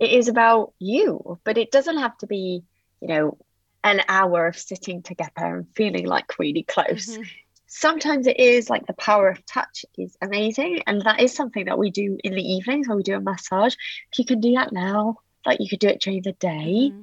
[0.01, 2.62] It is about you but it doesn't have to be
[3.01, 3.38] you know
[3.87, 7.07] an hour of sitting together and feeling like really close.
[7.07, 7.22] Mm-hmm.
[7.68, 10.83] Sometimes it is like the power of touch is amazing.
[10.88, 13.75] And that is something that we do in the evenings when we do a massage.
[14.12, 17.03] If you can do that now, like you could do it during the day, mm-hmm.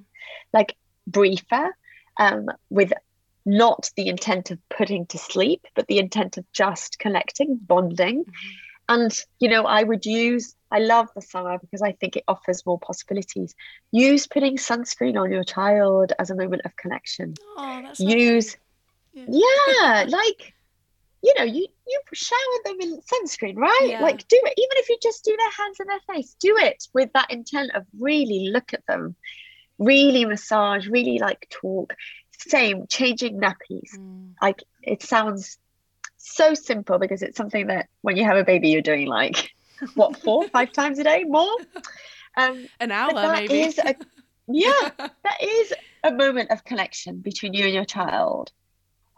[0.51, 0.75] like
[1.07, 1.75] briefer,
[2.17, 2.91] um, with
[3.45, 8.25] not the intent of putting to sleep, but the intent of just connecting, bonding.
[8.25, 8.49] Mm-hmm.
[8.89, 12.65] And, you know, I would use I love the summer because I think it offers
[12.65, 13.53] more possibilities.
[13.91, 17.35] Use putting sunscreen on your child as a moment of connection.
[17.55, 18.57] Oh, that's Use,
[19.13, 19.25] yeah.
[19.27, 20.53] yeah, like
[21.21, 23.87] you know, you you shower them in sunscreen, right?
[23.87, 24.01] Yeah.
[24.01, 26.87] Like do it, even if you just do their hands and their face, do it
[26.93, 29.15] with that intent of really look at them,
[29.77, 31.93] really massage, really like talk.
[32.39, 33.95] Same, changing nappies.
[33.95, 34.31] Mm.
[34.41, 35.59] Like it sounds
[36.17, 39.51] so simple because it's something that when you have a baby, you're doing like
[39.95, 41.23] what four five times a day?
[41.23, 41.55] More?
[42.37, 43.61] Um an hour maybe.
[43.61, 43.95] is a,
[44.47, 48.51] yeah that is a moment of connection between you and your child.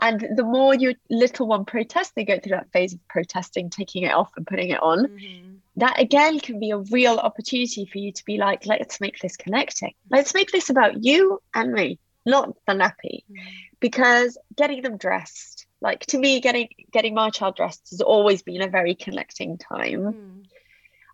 [0.01, 4.03] And the more your little one protests they go through that phase of protesting taking
[4.03, 5.53] it off and putting it on mm-hmm.
[5.78, 9.38] that again can be a real opportunity for you to be like let's make this
[9.38, 9.93] connecting.
[10.09, 13.24] Let's make this about you and me not the nappy.
[13.24, 13.36] Mm-hmm.
[13.80, 18.61] because getting them dressed like to me getting getting my child dressed has always been
[18.61, 20.13] a very connecting time.
[20.13, 20.45] Mm.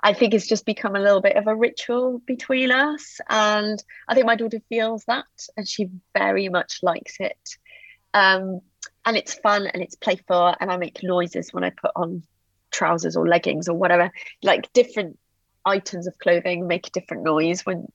[0.04, 3.20] I think it's just become a little bit of a ritual between us.
[3.30, 5.26] And I think my daughter feels that
[5.56, 7.58] and she very much likes it.
[8.14, 8.62] Um,
[9.06, 10.56] and it's fun and it's playful.
[10.60, 12.24] And I make noises when I put on
[12.72, 15.20] trousers or leggings or whatever like different
[15.66, 17.86] items of clothing make a different noise when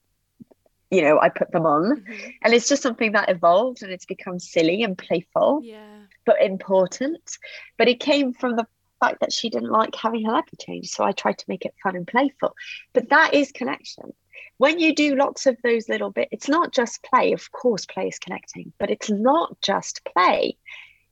[0.89, 2.29] you know i put them on mm-hmm.
[2.43, 7.37] and it's just something that evolved and it's become silly and playful yeah but important
[7.77, 8.65] but it came from the
[8.99, 11.73] fact that she didn't like having her nappy changed so i tried to make it
[11.81, 12.55] fun and playful
[12.93, 14.13] but that is connection
[14.57, 18.07] when you do lots of those little bits it's not just play of course play
[18.07, 20.55] is connecting but it's not just play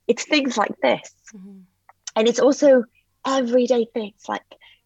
[0.07, 1.59] it's things like this mm-hmm.
[2.15, 2.83] and it's also
[3.25, 4.43] everyday things like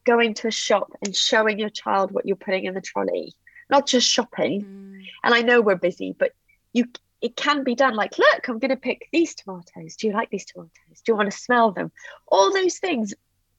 [0.10, 3.34] going to a shop and showing your child what you're putting in the trolley,
[3.70, 4.64] not just shopping.
[4.64, 5.06] Mm.
[5.24, 6.32] And I know we're busy, but
[6.74, 6.86] you
[7.22, 9.95] it can be done like, look, I'm going to pick these tomatoes.
[9.95, 11.01] Do you like these tomatoes?
[11.03, 11.91] Do you want to smell them?
[12.28, 13.13] All those things.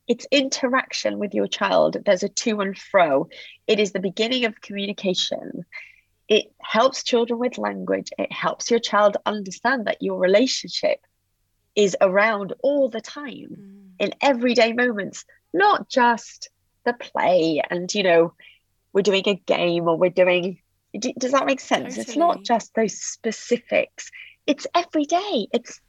[0.09, 1.97] It's interaction with your child.
[2.05, 3.29] There's a to and fro.
[3.69, 5.65] It is the beginning of communication.
[6.27, 8.11] It helps children with language.
[8.19, 10.99] It helps your child understand that your relationship
[11.77, 13.91] is around all the time mm.
[13.99, 16.51] in everyday moments, not just
[16.85, 18.33] the play and, you know,
[18.93, 20.59] we're doing a game or we're doing.
[20.99, 21.97] Does that make sense?
[21.97, 22.03] Totally.
[22.03, 24.11] It's not just those specifics,
[24.47, 25.47] it's every day.
[25.53, 25.81] It's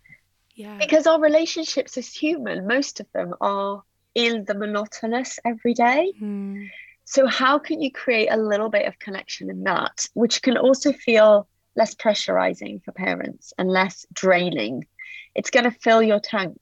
[0.56, 0.78] yeah.
[0.78, 3.84] because our relationships as human, most of them are
[4.14, 6.14] in the monotonous every day.
[6.22, 6.70] Mm.
[7.06, 10.94] So, how can you create a little bit of connection in that, which can also
[10.94, 14.86] feel less pressurizing for parents and less draining
[15.36, 16.60] it's going to fill your tank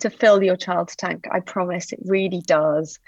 [0.00, 1.26] to fill your child's tank.
[1.30, 2.98] I promise it really does.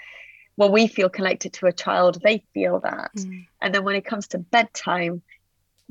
[0.55, 3.11] When we feel connected to a child, they feel that.
[3.15, 3.47] Mm.
[3.61, 5.21] And then when it comes to bedtime,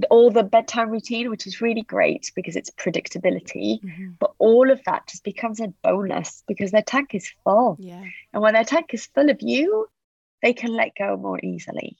[0.08, 4.10] all the bedtime routine, which is really great because it's predictability, mm-hmm.
[4.18, 7.76] but all of that just becomes a bonus because their tank is full.
[7.78, 8.04] Yeah.
[8.32, 9.88] And when their tank is full of you,
[10.42, 11.98] they can let go more easily.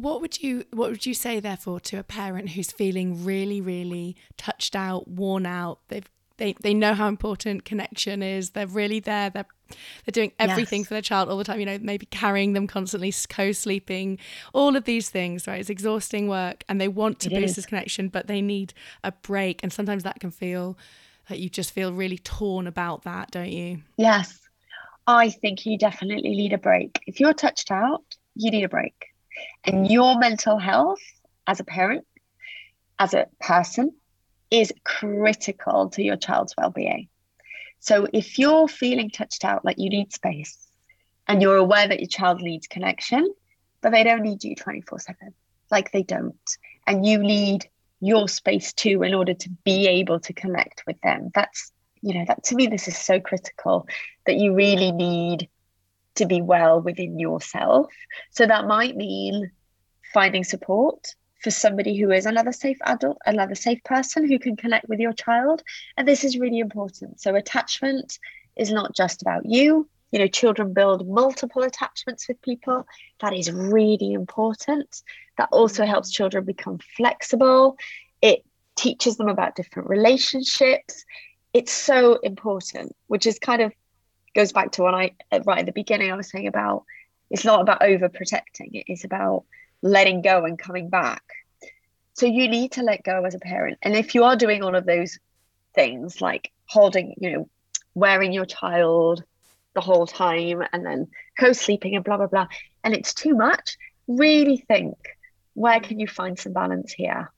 [0.00, 4.16] What would you what would you say therefore to a parent who's feeling really really
[4.36, 5.80] touched out worn out?
[5.88, 8.50] They've they, they know how important connection is.
[8.50, 9.30] They're really there.
[9.30, 10.88] They're they're doing everything yes.
[10.88, 14.16] for their child all the time you know maybe carrying them constantly co-sleeping
[14.52, 15.58] all of these things right?
[15.58, 17.56] It's exhausting work and they want to it boost is.
[17.56, 19.60] this connection but they need a break.
[19.64, 20.78] And sometimes that can feel
[21.28, 23.82] like you just feel really torn about that don't you?
[23.96, 24.38] Yes.
[25.08, 27.00] I think you definitely need a break.
[27.06, 28.04] If you're touched out
[28.36, 29.15] you need a break
[29.64, 31.00] and your mental health
[31.46, 32.06] as a parent,
[32.98, 33.92] as a person,
[34.50, 37.08] is critical to your child's well being.
[37.80, 40.58] So if you're feeling touched out, like you need space,
[41.28, 43.32] and you're aware that your child needs connection,
[43.80, 45.34] but they don't need you 24 7,
[45.70, 46.56] like they don't,
[46.86, 47.68] and you need
[48.00, 51.30] your space too in order to be able to connect with them.
[51.34, 51.72] That's,
[52.02, 53.88] you know, that to me, this is so critical
[54.26, 55.48] that you really need
[56.16, 57.92] to be well within yourself.
[58.30, 59.50] So that might mean
[60.12, 64.88] finding support for somebody who is another safe adult, another safe person who can connect
[64.88, 65.62] with your child.
[65.96, 67.20] And this is really important.
[67.20, 68.18] So attachment
[68.56, 69.88] is not just about you.
[70.12, 72.86] You know, children build multiple attachments with people.
[73.20, 75.02] That is really important.
[75.36, 77.76] That also helps children become flexible.
[78.22, 78.44] It
[78.76, 81.04] teaches them about different relationships.
[81.52, 83.72] It's so important, which is kind of
[84.36, 86.84] goes back to what I uh, right at the beginning I was saying about
[87.30, 89.44] it's not about overprotecting it is about
[89.82, 91.22] letting go and coming back
[92.12, 94.76] so you need to let go as a parent and if you are doing all
[94.76, 95.18] of those
[95.74, 97.48] things like holding you know
[97.94, 99.24] wearing your child
[99.74, 101.08] the whole time and then
[101.40, 102.46] co-sleeping and blah blah blah
[102.84, 103.76] and it's too much
[104.06, 104.96] really think
[105.54, 107.30] where can you find some balance here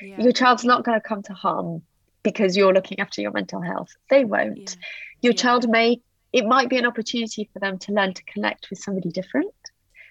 [0.00, 0.20] yeah.
[0.20, 1.82] your child's not going to come to harm
[2.22, 4.86] because you're looking after your mental health they won't yeah.
[5.22, 5.42] your yeah.
[5.42, 6.00] child may
[6.36, 9.54] it might be an opportunity for them to learn to connect with somebody different.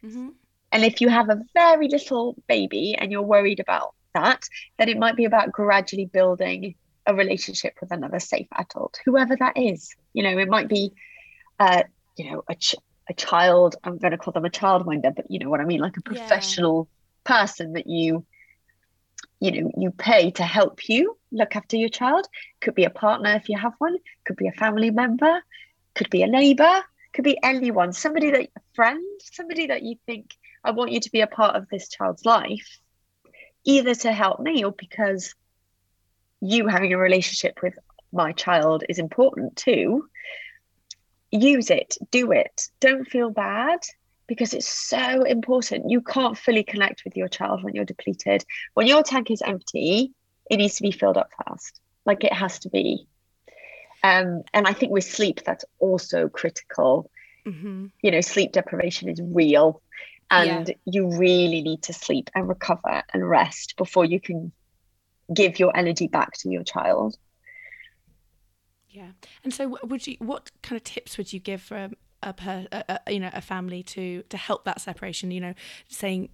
[0.04, 0.30] Mm-hmm.
[0.72, 4.42] And if you have a very little baby and you're worried about that,
[4.80, 6.74] then it might be about gradually building
[7.06, 9.96] a relationship with another safe adult, whoever that is.
[10.14, 10.94] You know, it might be,
[11.60, 11.84] uh,
[12.18, 13.76] you know, a, ch- a child.
[13.84, 16.02] I'm going to call them a childminder, but you know what I mean, like a
[16.02, 17.36] professional yeah.
[17.36, 18.26] person that you,
[19.40, 22.26] you know, you pay to help you look after your child.
[22.62, 23.96] Could be a partner if you have one.
[24.26, 25.44] Could be a family member
[25.96, 26.84] could be a neighbor,
[27.14, 31.12] could be anyone, somebody that a friend, somebody that you think I want you to
[31.12, 32.80] be a part of this child's life,
[33.64, 35.34] either to help me or because
[36.42, 37.74] you having a relationship with
[38.12, 40.08] my child is important too.
[41.32, 42.70] Use it, do it.
[42.80, 43.80] Don't feel bad
[44.28, 45.90] because it's so important.
[45.90, 48.44] You can't fully connect with your child when you're depleted.
[48.74, 50.14] When your tank is empty,
[50.50, 51.80] it needs to be filled up fast.
[52.06, 53.08] Like it has to be.
[54.06, 57.10] Um, and I think with sleep, that's also critical.
[57.46, 57.88] Mm-hmm.
[58.04, 59.82] You know, sleep deprivation is real,
[60.30, 60.76] and yeah.
[60.86, 64.52] you really need to sleep and recover and rest before you can
[65.34, 67.18] give your energy back to your child.
[68.90, 69.12] Yeah.
[69.44, 71.90] And so would you what kind of tips would you give for
[72.22, 75.54] a, per, a, a, you know a family to to help that separation you know
[75.90, 76.30] saying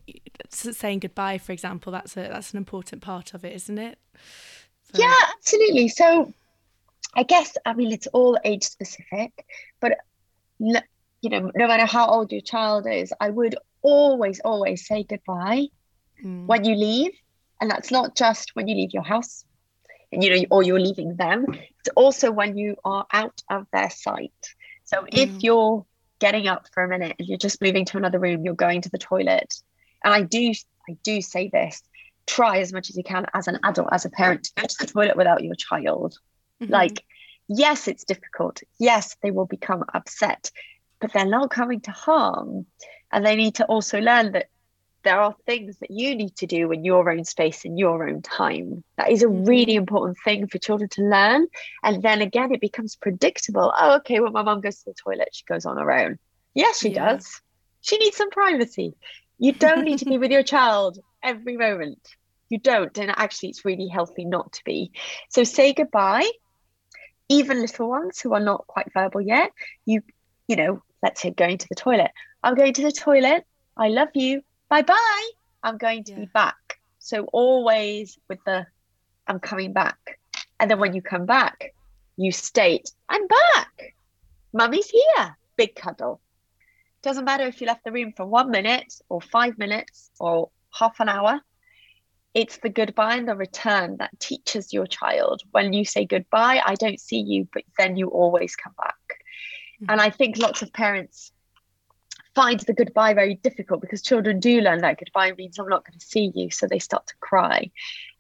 [0.50, 4.00] saying goodbye for example that's a that's an important part of it isn't it
[4.94, 5.02] so.
[5.02, 6.32] yeah absolutely so
[7.14, 9.46] i guess i mean it's all age specific
[9.80, 9.98] but
[10.60, 15.66] you know no matter how old your child is i would always always say goodbye
[16.24, 16.46] mm.
[16.46, 17.12] when you leave
[17.60, 19.46] and that's not just when you leave your house
[20.12, 21.46] and you know or you're leaving them
[21.80, 24.54] it's also when you are out of their sight
[24.84, 25.44] so if mm.
[25.44, 25.86] you're
[26.22, 28.90] getting up for a minute and you're just moving to another room, you're going to
[28.90, 29.54] the toilet.
[30.06, 30.54] And I do
[30.88, 31.82] I do say this,
[32.26, 34.76] try as much as you can as an adult, as a parent, to go to
[34.80, 36.18] the toilet without your child.
[36.62, 36.72] Mm-hmm.
[36.72, 37.04] Like,
[37.48, 38.62] yes, it's difficult.
[38.80, 40.52] Yes, they will become upset,
[41.00, 42.66] but they're not coming to harm.
[43.12, 44.48] And they need to also learn that
[45.04, 48.22] there are things that you need to do in your own space in your own
[48.22, 48.84] time.
[48.98, 49.80] That is a really mm-hmm.
[49.80, 51.48] important thing for children to learn.
[51.84, 53.74] And then again, it becomes predictable.
[53.76, 56.20] Oh, okay, when my mom goes to the toilet, she goes on her own.
[56.54, 57.14] Yes, she yeah.
[57.14, 57.42] does.
[57.82, 58.94] She needs some privacy.
[59.40, 62.00] You don't need to be with your child every moment.
[62.50, 62.96] You don't.
[62.98, 64.92] And actually, it's really healthy not to be.
[65.30, 66.30] So say goodbye.
[67.32, 69.52] Even little ones who are not quite verbal yet,
[69.86, 70.02] you,
[70.48, 72.12] you know, let's say going to the toilet.
[72.44, 73.46] I'm going to the toilet.
[73.78, 75.30] I love you bye bye,
[75.64, 76.20] I'm going to yeah.
[76.20, 76.80] be back.
[77.00, 78.66] So always with the
[79.28, 80.20] I'm coming back.
[80.60, 81.74] And then when you come back,
[82.16, 83.96] you state, I'm back.
[84.54, 85.38] Mummy's here.
[85.58, 86.22] Big cuddle.
[87.02, 91.00] Doesn't matter if you left the room for one minute or five minutes or half
[91.02, 91.42] an hour.
[92.34, 95.42] It's the goodbye and the return that teaches your child.
[95.52, 98.96] When you say goodbye, I don't see you, but then you always come back.
[99.82, 99.92] Mm-hmm.
[99.92, 101.32] And I think lots of parents
[102.34, 106.00] find the goodbye very difficult because children do learn that goodbye means I'm not going
[106.00, 106.50] to see you.
[106.50, 107.72] So they start to cry.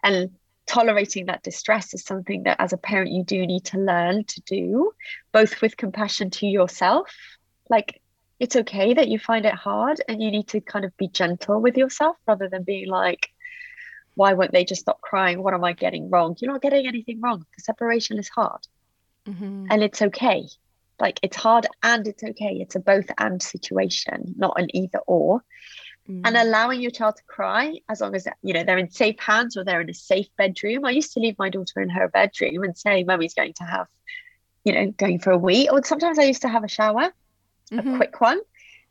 [0.03, 0.31] And
[0.67, 4.41] tolerating that distress is something that as a parent you do need to learn to
[4.41, 4.91] do,
[5.31, 7.09] both with compassion to yourself.
[7.69, 8.01] Like
[8.39, 11.61] it's okay that you find it hard and you need to kind of be gentle
[11.61, 13.29] with yourself rather than being like,
[14.15, 15.41] why won't they just stop crying?
[15.41, 16.35] What am I getting wrong?
[16.39, 17.45] You're not getting anything wrong.
[17.55, 18.61] The separation is hard.
[19.27, 19.67] Mm-hmm.
[19.69, 20.47] And it's okay
[21.01, 25.43] like it's hard and it's okay it's a both and situation not an either or
[26.07, 26.21] mm.
[26.23, 29.57] and allowing your child to cry as long as you know they're in safe hands
[29.57, 32.63] or they're in a safe bedroom i used to leave my daughter in her bedroom
[32.63, 33.87] and say mummy's going to have
[34.63, 37.11] you know going for a wee or sometimes i used to have a shower
[37.71, 37.95] mm-hmm.
[37.95, 38.39] a quick one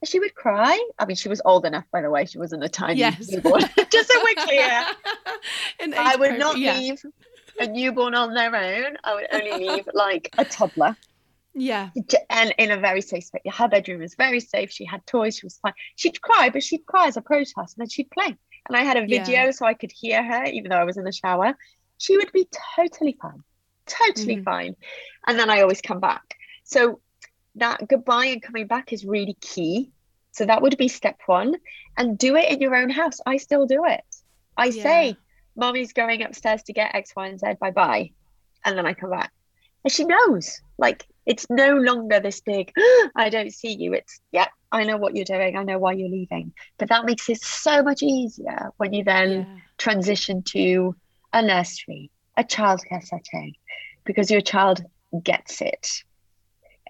[0.05, 2.69] she would cry i mean she was old enough by the way she wasn't a
[2.69, 3.29] tiny yes.
[3.31, 4.87] newborn just so we're clear
[5.99, 6.79] i would not yeah.
[6.79, 7.03] leave
[7.61, 10.97] a newborn on their own i would only leave like a toddler
[11.55, 11.91] yeah.
[12.29, 13.43] And in a very safe space.
[13.53, 14.71] Her bedroom was very safe.
[14.71, 15.37] She had toys.
[15.37, 15.73] She was fine.
[15.97, 18.37] She'd cry, but she'd cry as a protest and then she'd play.
[18.69, 19.51] And I had a video yeah.
[19.51, 21.55] so I could hear her, even though I was in the shower.
[21.99, 23.43] She would be totally fine,
[23.87, 24.45] totally mm.
[24.45, 24.77] fine.
[25.27, 26.37] And then I always come back.
[26.65, 27.01] So
[27.57, 29.91] that goodbye and coming back is really key.
[30.33, 31.57] So that would be step one.
[31.97, 33.21] And do it in your own house.
[33.27, 34.05] I still do it.
[34.57, 34.83] I yeah.
[34.83, 35.17] say,
[35.57, 37.55] Mommy's going upstairs to get X, Y, and Z.
[37.61, 38.11] Bye bye.
[38.65, 39.33] And then I come back.
[39.85, 40.61] And she knows.
[40.79, 42.73] Like it's no longer this big,
[43.15, 43.93] I don't see you.
[43.93, 45.57] It's, yeah, I know what you're doing.
[45.57, 46.53] I know why you're leaving.
[46.79, 49.45] But that makes it so much easier when you then yeah.
[49.79, 50.97] transition to
[51.33, 53.55] a nursery, a childcare setting,
[54.05, 54.85] because your child
[55.23, 56.03] gets it.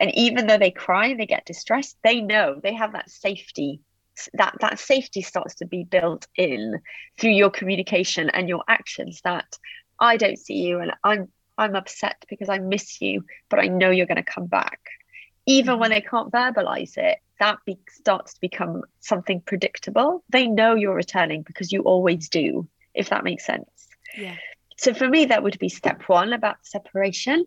[0.01, 3.81] And even though they cry and they get distressed, they know they have that safety.
[4.35, 6.81] That that safety starts to be built in
[7.19, 9.21] through your communication and your actions.
[9.23, 9.59] That
[10.01, 13.91] I don't see you, and I'm I'm upset because I miss you, but I know
[13.91, 14.81] you're going to come back.
[15.47, 15.97] Even when mm-hmm.
[15.97, 20.25] they can't verbalize it, that be- starts to become something predictable.
[20.31, 23.89] They know you're returning because you always do, if that makes sense.
[24.17, 24.37] Yeah.
[24.77, 27.45] So for me, that would be step one about separation.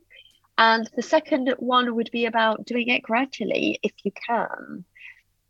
[0.58, 4.86] And the second one would be about doing it gradually if you can.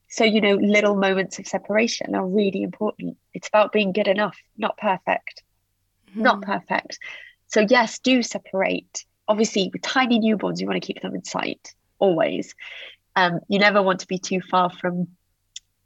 [0.09, 3.17] So, you know, little moments of separation are really important.
[3.33, 5.43] It's about being good enough, not perfect.
[6.11, 6.21] Mm-hmm.
[6.21, 6.99] Not perfect.
[7.47, 9.05] So, yes, do separate.
[9.27, 12.53] Obviously, with tiny newborns, you want to keep them in sight always.
[13.15, 15.07] Um, you never want to be too far from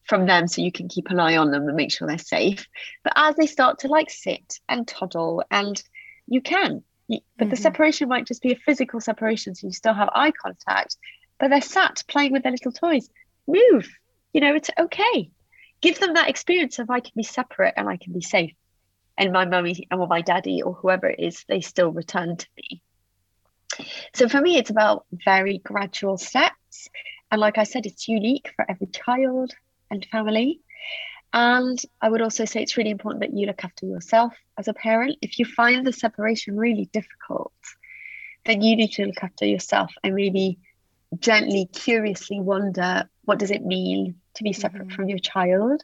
[0.08, 2.66] from them so you can keep an eye on them and make sure they're safe.
[3.04, 5.82] But as they start to like sit and toddle, and
[6.28, 7.50] you can, but mm-hmm.
[7.50, 10.98] the separation might just be a physical separation, so you still have eye contact,
[11.40, 13.10] but they're sat playing with their little toys.
[13.48, 13.90] Move,
[14.34, 15.30] you know, it's okay.
[15.82, 18.54] Give them that experience of I can be separate and I can be safe
[19.18, 22.82] and my mummy or my daddy or whoever it is, they still return to me.
[24.14, 26.90] So for me, it's about very gradual steps.
[27.32, 29.54] And like I said, it's unique for every child
[29.90, 30.62] and family.
[31.34, 34.74] And I would also say it's really important that you look after yourself as a
[34.74, 35.18] parent.
[35.22, 37.54] If you find the separation really difficult,
[38.46, 40.58] then you need to look after yourself and maybe
[41.20, 44.96] gently, curiously wonder what does it mean to be separate mm-hmm.
[44.96, 45.84] from your child?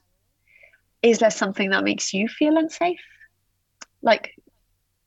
[1.01, 3.01] Is there something that makes you feel unsafe?
[4.01, 4.35] Like,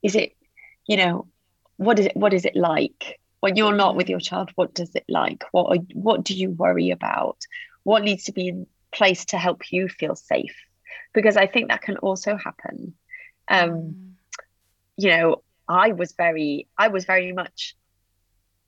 [0.03, 0.37] is it,
[0.87, 1.27] you know,
[1.77, 2.17] what is it?
[2.17, 4.51] What is it like when you're not with your child?
[4.55, 5.45] What does it like?
[5.53, 7.39] What are, what do you worry about?
[7.83, 8.67] What needs to be in
[8.97, 10.57] place to help you feel safe?
[11.13, 12.95] Because I think that can also happen.
[13.49, 14.11] Um, mm.
[14.97, 17.77] You know, I was very, I was very much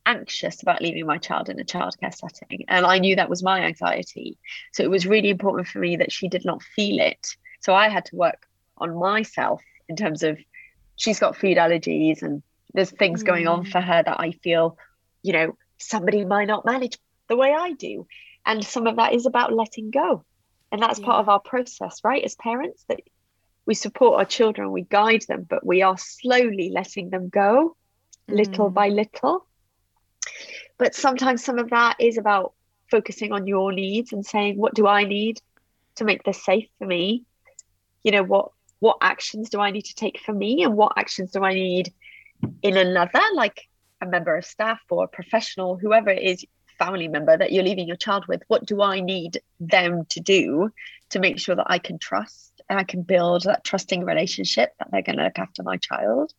[0.08, 2.64] anxious about leaving my child in a childcare setting.
[2.68, 4.38] And I knew that was my anxiety.
[4.72, 7.26] So it was really important for me that she did not feel it.
[7.60, 8.46] So I had to work
[8.78, 10.38] on myself in terms of
[10.96, 13.26] she's got food allergies and there's things mm.
[13.26, 13.70] going on mm.
[13.70, 14.78] for her that I feel,
[15.22, 16.98] you know, somebody might not manage
[17.28, 18.06] the way I do.
[18.48, 20.24] And some of that is about letting go.
[20.72, 21.04] And that's yeah.
[21.04, 22.24] part of our process, right?
[22.24, 23.00] As parents, that
[23.66, 27.76] we support our children, we guide them, but we are slowly letting them go
[28.26, 28.74] little mm.
[28.74, 29.46] by little.
[30.78, 32.54] But sometimes some of that is about
[32.90, 35.40] focusing on your needs and saying, what do I need
[35.96, 37.24] to make this safe for me?
[38.02, 41.32] You know, what what actions do I need to take for me and what actions
[41.32, 41.92] do I need
[42.62, 43.68] in another, like
[44.00, 46.44] a member of staff or a professional, whoever it is,
[46.78, 50.70] family member that you're leaving your child with, what do I need them to do
[51.10, 54.88] to make sure that I can trust and I can build that trusting relationship that
[54.90, 56.32] they're going to look after my child,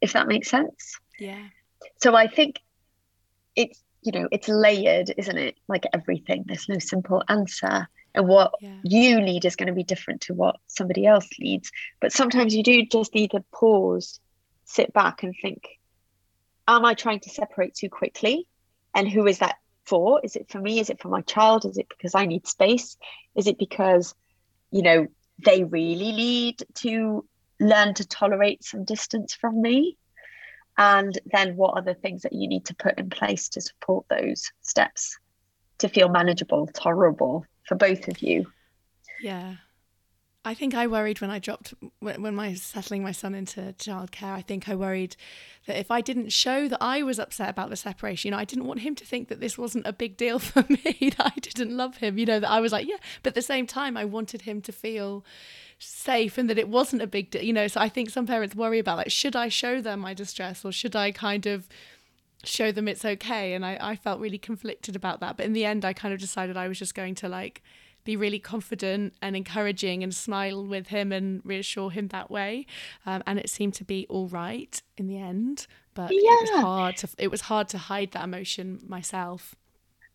[0.00, 0.98] if that makes sense?
[1.18, 1.42] Yeah.
[2.00, 2.60] So I think
[3.56, 8.52] it's you know it's layered isn't it like everything there's no simple answer and what
[8.60, 8.78] yeah.
[8.82, 11.70] you need is going to be different to what somebody else needs
[12.00, 14.20] but sometimes you do just need to pause
[14.64, 15.78] sit back and think
[16.66, 18.46] am i trying to separate too quickly
[18.94, 20.20] and who is that for?
[20.22, 20.80] Is it for me?
[20.80, 21.64] Is it for my child?
[21.64, 22.96] Is it because i need space?
[23.36, 24.14] Is it because
[24.70, 25.06] you know
[25.44, 27.24] they really need to
[27.58, 29.96] learn to tolerate some distance from me?
[30.78, 34.06] And then what are the things that you need to put in place to support
[34.08, 35.18] those steps
[35.78, 38.50] to feel manageable, tolerable for both of you?
[39.20, 39.56] Yeah.
[40.42, 44.32] I think I worried when I dropped when my settling my son into childcare.
[44.32, 45.16] I think I worried
[45.66, 48.46] that if I didn't show that I was upset about the separation, you know, I
[48.46, 51.12] didn't want him to think that this wasn't a big deal for me.
[51.18, 52.40] That I didn't love him, you know.
[52.40, 55.26] That I was like, yeah, but at the same time, I wanted him to feel
[55.78, 57.68] safe and that it wasn't a big deal, you know.
[57.68, 60.72] So I think some parents worry about like, should I show them my distress or
[60.72, 61.68] should I kind of
[62.44, 63.52] show them it's okay?
[63.52, 66.20] And I I felt really conflicted about that, but in the end, I kind of
[66.20, 67.62] decided I was just going to like
[68.04, 72.66] be really confident and encouraging and smile with him and reassure him that way.
[73.06, 76.18] Um, and it seemed to be all right in the end, but yeah.
[76.22, 79.54] it was hard to it was hard to hide that emotion myself.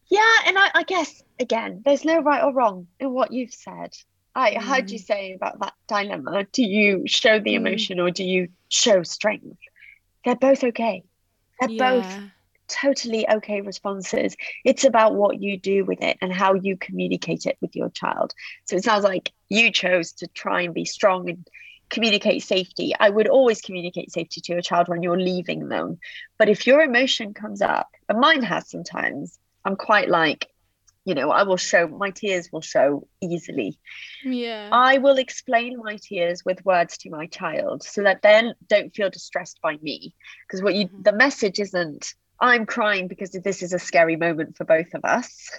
[0.07, 3.95] Yeah, and I, I guess again, there's no right or wrong in what you've said.
[4.35, 4.61] I mm.
[4.61, 6.45] heard you say about that dilemma.
[6.51, 7.57] Do you show the mm.
[7.57, 9.57] emotion or do you show strength?
[10.23, 11.03] They're both okay.
[11.59, 11.91] They're yeah.
[11.91, 12.17] both
[12.67, 14.35] totally okay responses.
[14.63, 18.33] It's about what you do with it and how you communicate it with your child.
[18.65, 21.47] So it sounds like you chose to try and be strong and
[21.89, 22.93] communicate safety.
[22.99, 25.99] I would always communicate safety to your child when you're leaving them.
[26.37, 30.47] But if your emotion comes up, and mine has sometimes, I'm quite like,
[31.05, 33.79] you know, I will show my tears will show easily.
[34.23, 34.69] Yeah.
[34.71, 39.11] I will explain my tears with words to my child so that then don't feel
[39.11, 40.15] distressed by me.
[40.47, 41.03] Because what you mm-hmm.
[41.03, 45.49] the message isn't I'm crying because this is a scary moment for both of us.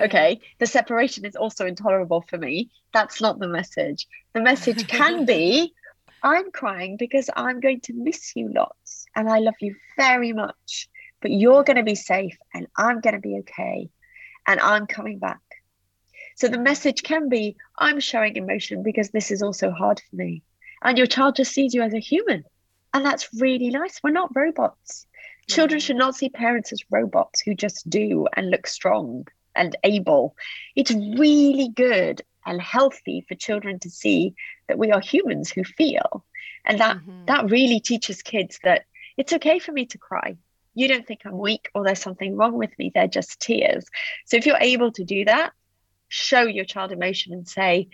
[0.00, 2.70] Okay, the separation is also intolerable for me.
[2.94, 4.06] That's not the message.
[4.32, 5.74] The message can be
[6.22, 10.88] I'm crying because I'm going to miss you lots and I love you very much,
[11.20, 13.90] but you're going to be safe and I'm going to be okay
[14.46, 15.40] and I'm coming back.
[16.36, 20.42] So the message can be I'm showing emotion because this is also hard for me.
[20.82, 22.44] And your child just sees you as a human.
[22.94, 24.00] And that's really nice.
[24.02, 25.06] We're not robots.
[25.48, 30.36] Children should not see parents as robots who just do and look strong and able.
[30.76, 34.34] It's really good and healthy for children to see
[34.68, 36.24] that we are humans who feel.
[36.64, 37.24] And that mm-hmm.
[37.26, 38.84] that really teaches kids that
[39.16, 40.36] it's okay for me to cry.
[40.74, 42.92] You don't think I'm weak or there's something wrong with me.
[42.94, 43.84] They're just tears.
[44.26, 45.52] So if you're able to do that,
[46.08, 47.88] show your child emotion and say,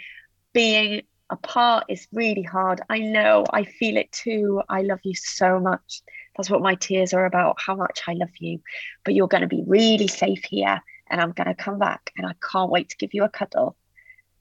[0.53, 2.83] being apart is really hard.
[2.91, 4.63] I know, I feel it too.
[4.69, 6.03] I love you so much.
[6.37, 8.61] That's what my tears are about, how much I love you.
[9.05, 12.27] But you're going to be really safe here and I'm going to come back and
[12.27, 13.77] I can't wait to give you a cuddle.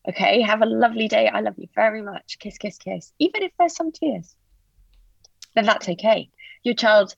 [0.08, 1.30] Okay, have a lovely day.
[1.30, 2.38] I love you very much.
[2.40, 3.14] Kiss, kiss, kiss.
[3.20, 4.36] Even if there's some tears,
[5.56, 6.30] then that's okay.
[6.64, 7.16] Your child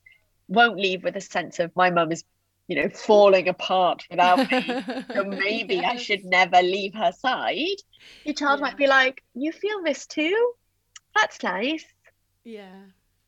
[0.48, 2.22] won't leave with a sense of my mum is
[2.68, 4.62] you know, falling apart without me.
[5.14, 5.92] so maybe yes.
[5.92, 7.78] I should never leave her side.
[8.24, 8.66] Your child yeah.
[8.66, 10.52] might be like, You feel this too?
[11.14, 11.84] That's nice.
[12.44, 12.76] Yeah.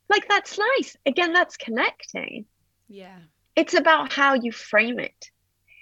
[0.08, 0.96] Like, that's nice.
[1.06, 2.46] Again, that's connecting.
[2.88, 3.18] Yeah.
[3.56, 5.30] It's about how you frame it.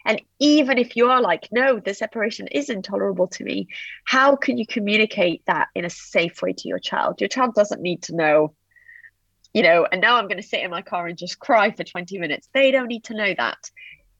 [0.06, 3.68] And even if you're like, no, the separation is intolerable to me,
[4.04, 7.20] how can you communicate that in a safe way to your child?
[7.20, 8.54] Your child doesn't need to know,
[9.52, 11.82] you know, and now I'm going to sit in my car and just cry for
[11.82, 12.48] 20 minutes.
[12.54, 13.58] They don't need to know that.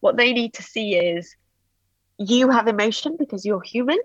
[0.01, 1.37] What they need to see is
[2.19, 3.99] you have emotion because you're human,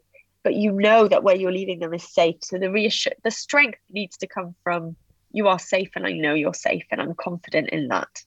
[0.44, 2.38] but you know that where you're leaving them is safe.
[2.44, 4.96] So the reassure the strength needs to come from
[5.34, 8.24] you are safe and I know you're safe and I'm confident in that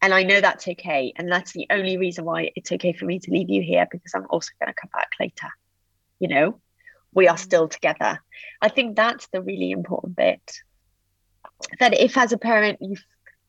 [0.00, 1.12] and I know that's okay.
[1.16, 4.14] And that's the only reason why it's okay for me to leave you here because
[4.14, 5.48] I'm also going to come back later.
[6.20, 6.60] You know,
[7.12, 8.20] we are still together.
[8.60, 10.60] I think that's the really important bit.
[11.80, 12.96] That if, as a parent, you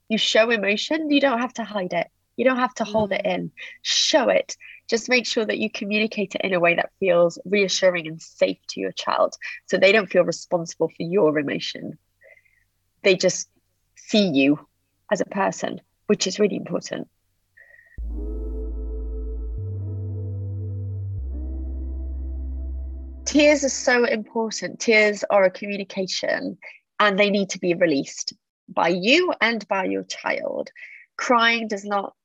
[0.08, 2.08] you show emotion, you don't have to hide it.
[2.36, 3.32] You don't have to hold it mm.
[3.32, 3.52] in.
[3.84, 4.58] Show it.
[4.88, 8.58] Just make sure that you communicate it in a way that feels reassuring and safe
[8.70, 9.36] to your child,
[9.68, 12.00] so they don't feel responsible for your emotion.
[13.04, 13.50] They just
[13.96, 14.60] see you
[15.12, 17.08] as a person which is really important.
[23.26, 24.80] Tears are so important.
[24.80, 26.58] Tears are a communication
[27.00, 28.34] and they need to be released
[28.68, 30.72] by you and by your child.
[31.16, 32.16] Crying does not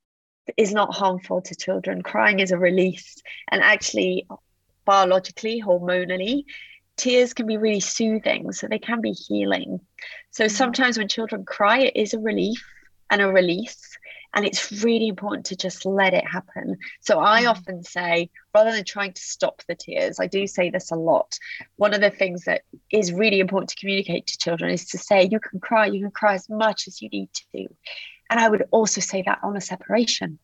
[0.57, 2.01] is not harmful to children.
[2.01, 3.21] Crying is a release
[3.51, 4.27] and actually
[4.85, 6.45] biologically, hormonally,
[6.97, 9.79] tears can be really soothing, so they can be healing.
[10.31, 10.55] So mm-hmm.
[10.55, 12.63] sometimes when children cry, it is a relief
[13.09, 13.97] and a release.
[14.33, 16.75] And it's really important to just let it happen.
[16.99, 17.49] So I mm.
[17.51, 21.39] often say, rather than trying to stop the tears, I do say this a lot.
[21.77, 25.29] One of the things that is really important to communicate to children is to say,
[25.31, 27.65] you can cry, you can cry as much as you need to.
[28.29, 30.37] And I would also say that on a separation.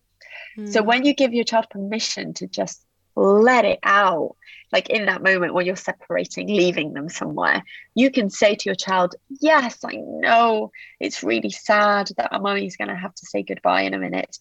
[0.57, 0.71] Mm.
[0.71, 2.85] So when you give your child permission to just
[3.15, 4.35] let it out.
[4.71, 7.61] Like in that moment when you're separating leaving them somewhere
[7.93, 10.71] you can say to your child yes i know.
[10.99, 14.37] It's really sad that our mommy's going to have to say goodbye in a minute.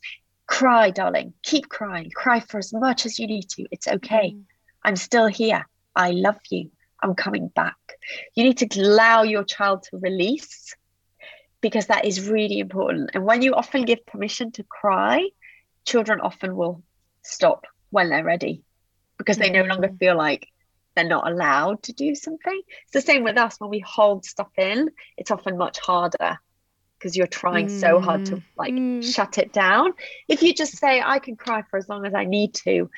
[0.46, 1.32] Cry darling.
[1.42, 2.10] Keep crying.
[2.14, 3.66] Cry for as much as you need to.
[3.70, 4.34] It's okay.
[4.36, 4.44] Mm.
[4.84, 5.66] i'm still here.
[5.96, 6.70] I love you.
[7.02, 7.76] I'm coming back.
[8.34, 10.74] You need to allow your child to release
[11.60, 13.10] because that is really important.
[13.14, 15.28] And when you often give permission to cry
[15.86, 16.82] children often will
[17.22, 18.62] stop when they're ready
[19.18, 20.48] because they no longer feel like
[20.94, 22.60] they're not allowed to do something.
[22.84, 26.38] It's the same with us when we hold stuff in, it's often much harder
[26.98, 27.80] because you're trying mm.
[27.80, 28.42] so hard to mm.
[28.56, 29.02] like mm.
[29.02, 29.92] shut it down.
[30.28, 32.90] If you just say, I can cry for as long as I need to,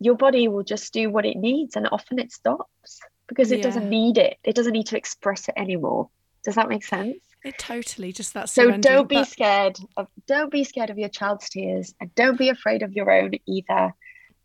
[0.00, 3.64] your body will just do what it needs and often it stops because it yeah.
[3.64, 4.38] doesn't need it.
[4.44, 6.08] It doesn't need to express it anymore.
[6.44, 7.18] Does that make sense?
[7.44, 8.48] It totally just that.
[8.48, 9.28] So don't be but...
[9.28, 13.10] scared of don't be scared of your child's tears and don't be afraid of your
[13.10, 13.92] own either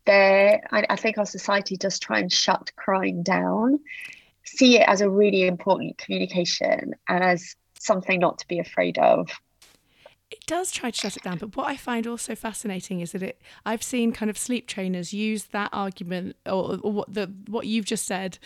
[0.06, 3.80] there I, I think our society does try and shut crying down
[4.44, 9.28] see it as a really important communication and as something not to be afraid of
[10.46, 13.40] does try to shut it down but what i find also fascinating is that it
[13.64, 17.84] i've seen kind of sleep trainers use that argument or, or what the what you've
[17.84, 18.38] just said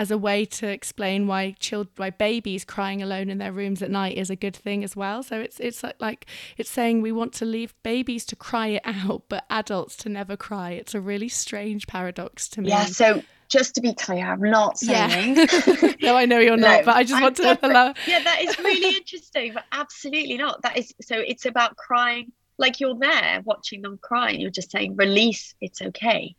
[0.00, 3.90] as a way to explain why child why babies crying alone in their rooms at
[3.90, 5.22] night is a good thing as well.
[5.22, 6.26] So it's it's like, like
[6.56, 10.38] it's saying we want to leave babies to cry it out but adults to never
[10.38, 10.70] cry.
[10.70, 12.70] It's a really strange paradox to me.
[12.70, 15.36] Yeah so just to be clear, I'm not saying.
[15.36, 15.92] Yeah.
[16.02, 17.94] no, I know you're no, not, but I just I'm want to allow.
[18.06, 20.62] Yeah, that is really interesting, but absolutely not.
[20.62, 21.16] That is so.
[21.18, 25.82] It's about crying like you're there watching them cry, and you're just saying, "Release, it's
[25.82, 26.34] okay."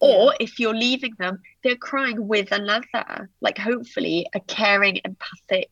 [0.00, 5.70] Or if you're leaving them, they're crying with another, like hopefully a caring, empathic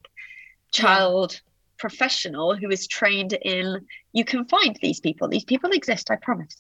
[0.73, 1.33] child.
[1.33, 1.51] Yeah
[1.85, 3.79] professional who is trained in
[4.15, 5.29] you can find these people.
[5.29, 6.57] These people exist i promise.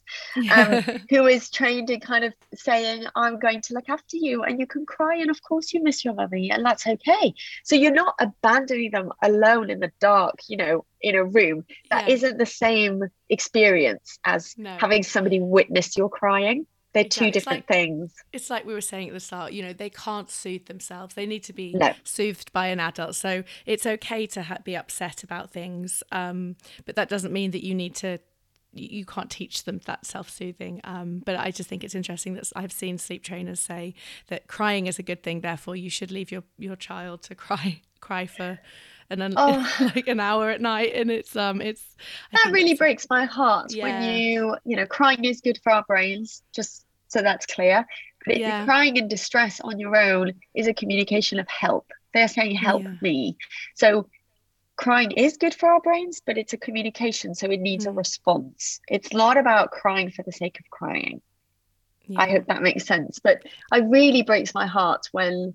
[0.55, 4.61] Um, who is trained in kind of saying i'm going to look after you and
[4.61, 7.33] you can cry and of course you miss your mummy and that's okay.
[7.62, 12.09] So you're not abandoning them alone in the dark you know in a room That
[12.09, 12.14] yeah.
[12.14, 14.77] not the same experience as no.
[14.79, 17.27] having somebody witness your crying they're exactly.
[17.27, 18.15] two different like, things.
[18.33, 21.17] It's like we were saying at the start, you know, they can't soothe themselves.
[21.17, 21.93] They need to be no.
[22.05, 23.17] soothed by an adult.
[23.17, 26.55] So it's okay to ha- be upset about things, um,
[26.87, 28.19] but that doesn't mean that you need to.
[28.77, 30.81] You can't teach them that self-soothing.
[30.83, 33.95] Um, but I just think it's interesting that I've seen sleep trainers say
[34.27, 35.43] that crying is a good thing.
[35.43, 38.61] Therefore, you should leave your your child to cry cry for
[39.11, 39.77] and then oh.
[39.95, 41.85] like an hour at night and it's um it's
[42.33, 43.85] I that really breaks my heart yeah.
[43.85, 47.87] when you you know crying is good for our brains just so that's clear
[48.27, 48.65] but yeah.
[48.65, 52.95] crying in distress on your own is a communication of help they're saying help yeah.
[53.01, 53.37] me
[53.75, 54.09] so
[54.77, 57.91] crying is good for our brains, but it's a communication, so it needs mm.
[57.91, 58.81] a response.
[58.89, 61.21] It's not about crying for the sake of crying.
[62.07, 62.21] Yeah.
[62.21, 63.19] I hope that makes sense.
[63.19, 63.43] But
[63.73, 65.55] it really breaks my heart when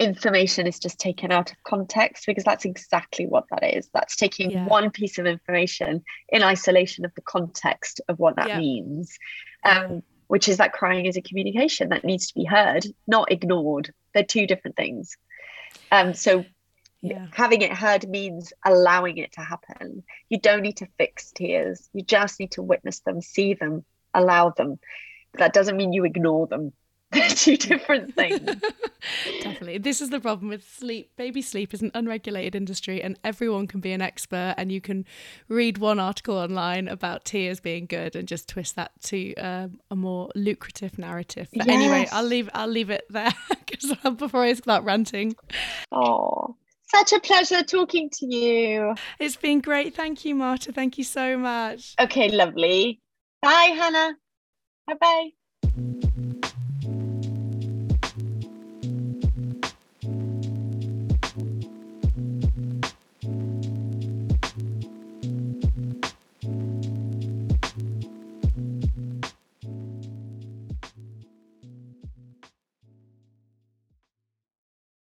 [0.00, 3.88] information is just taken out of context because that's exactly what that is.
[3.92, 4.66] That's taking yeah.
[4.66, 8.58] one piece of information in isolation of the context of what that yeah.
[8.58, 9.16] means.
[9.64, 13.92] Um, which is that crying is a communication that needs to be heard, not ignored.
[14.14, 15.16] They're two different things.
[15.90, 16.44] Um, so
[17.02, 17.26] yeah.
[17.32, 20.04] having it heard means allowing it to happen.
[20.28, 21.88] You don't need to fix tears.
[21.92, 23.84] You just need to witness them, see them,
[24.14, 24.78] allow them.
[25.32, 26.72] But that doesn't mean you ignore them.
[27.12, 28.40] They're two different things.
[29.42, 29.78] Definitely.
[29.78, 31.10] This is the problem with sleep.
[31.16, 34.54] Baby sleep is an unregulated industry, and everyone can be an expert.
[34.56, 35.04] And you can
[35.48, 39.96] read one article online about tears being good and just twist that to um, a
[39.96, 41.48] more lucrative narrative.
[41.54, 41.76] But yes.
[41.76, 42.48] anyway, I'll leave.
[42.54, 43.32] I'll leave it there
[43.66, 45.34] because before I start ranting.
[45.90, 46.56] Oh,
[46.88, 48.94] such a pleasure talking to you.
[49.18, 49.94] It's been great.
[49.94, 50.72] Thank you, Marta.
[50.72, 51.94] Thank you so much.
[52.00, 53.00] Okay, lovely.
[53.42, 54.16] Bye, Hannah.
[54.86, 56.00] Bye bye.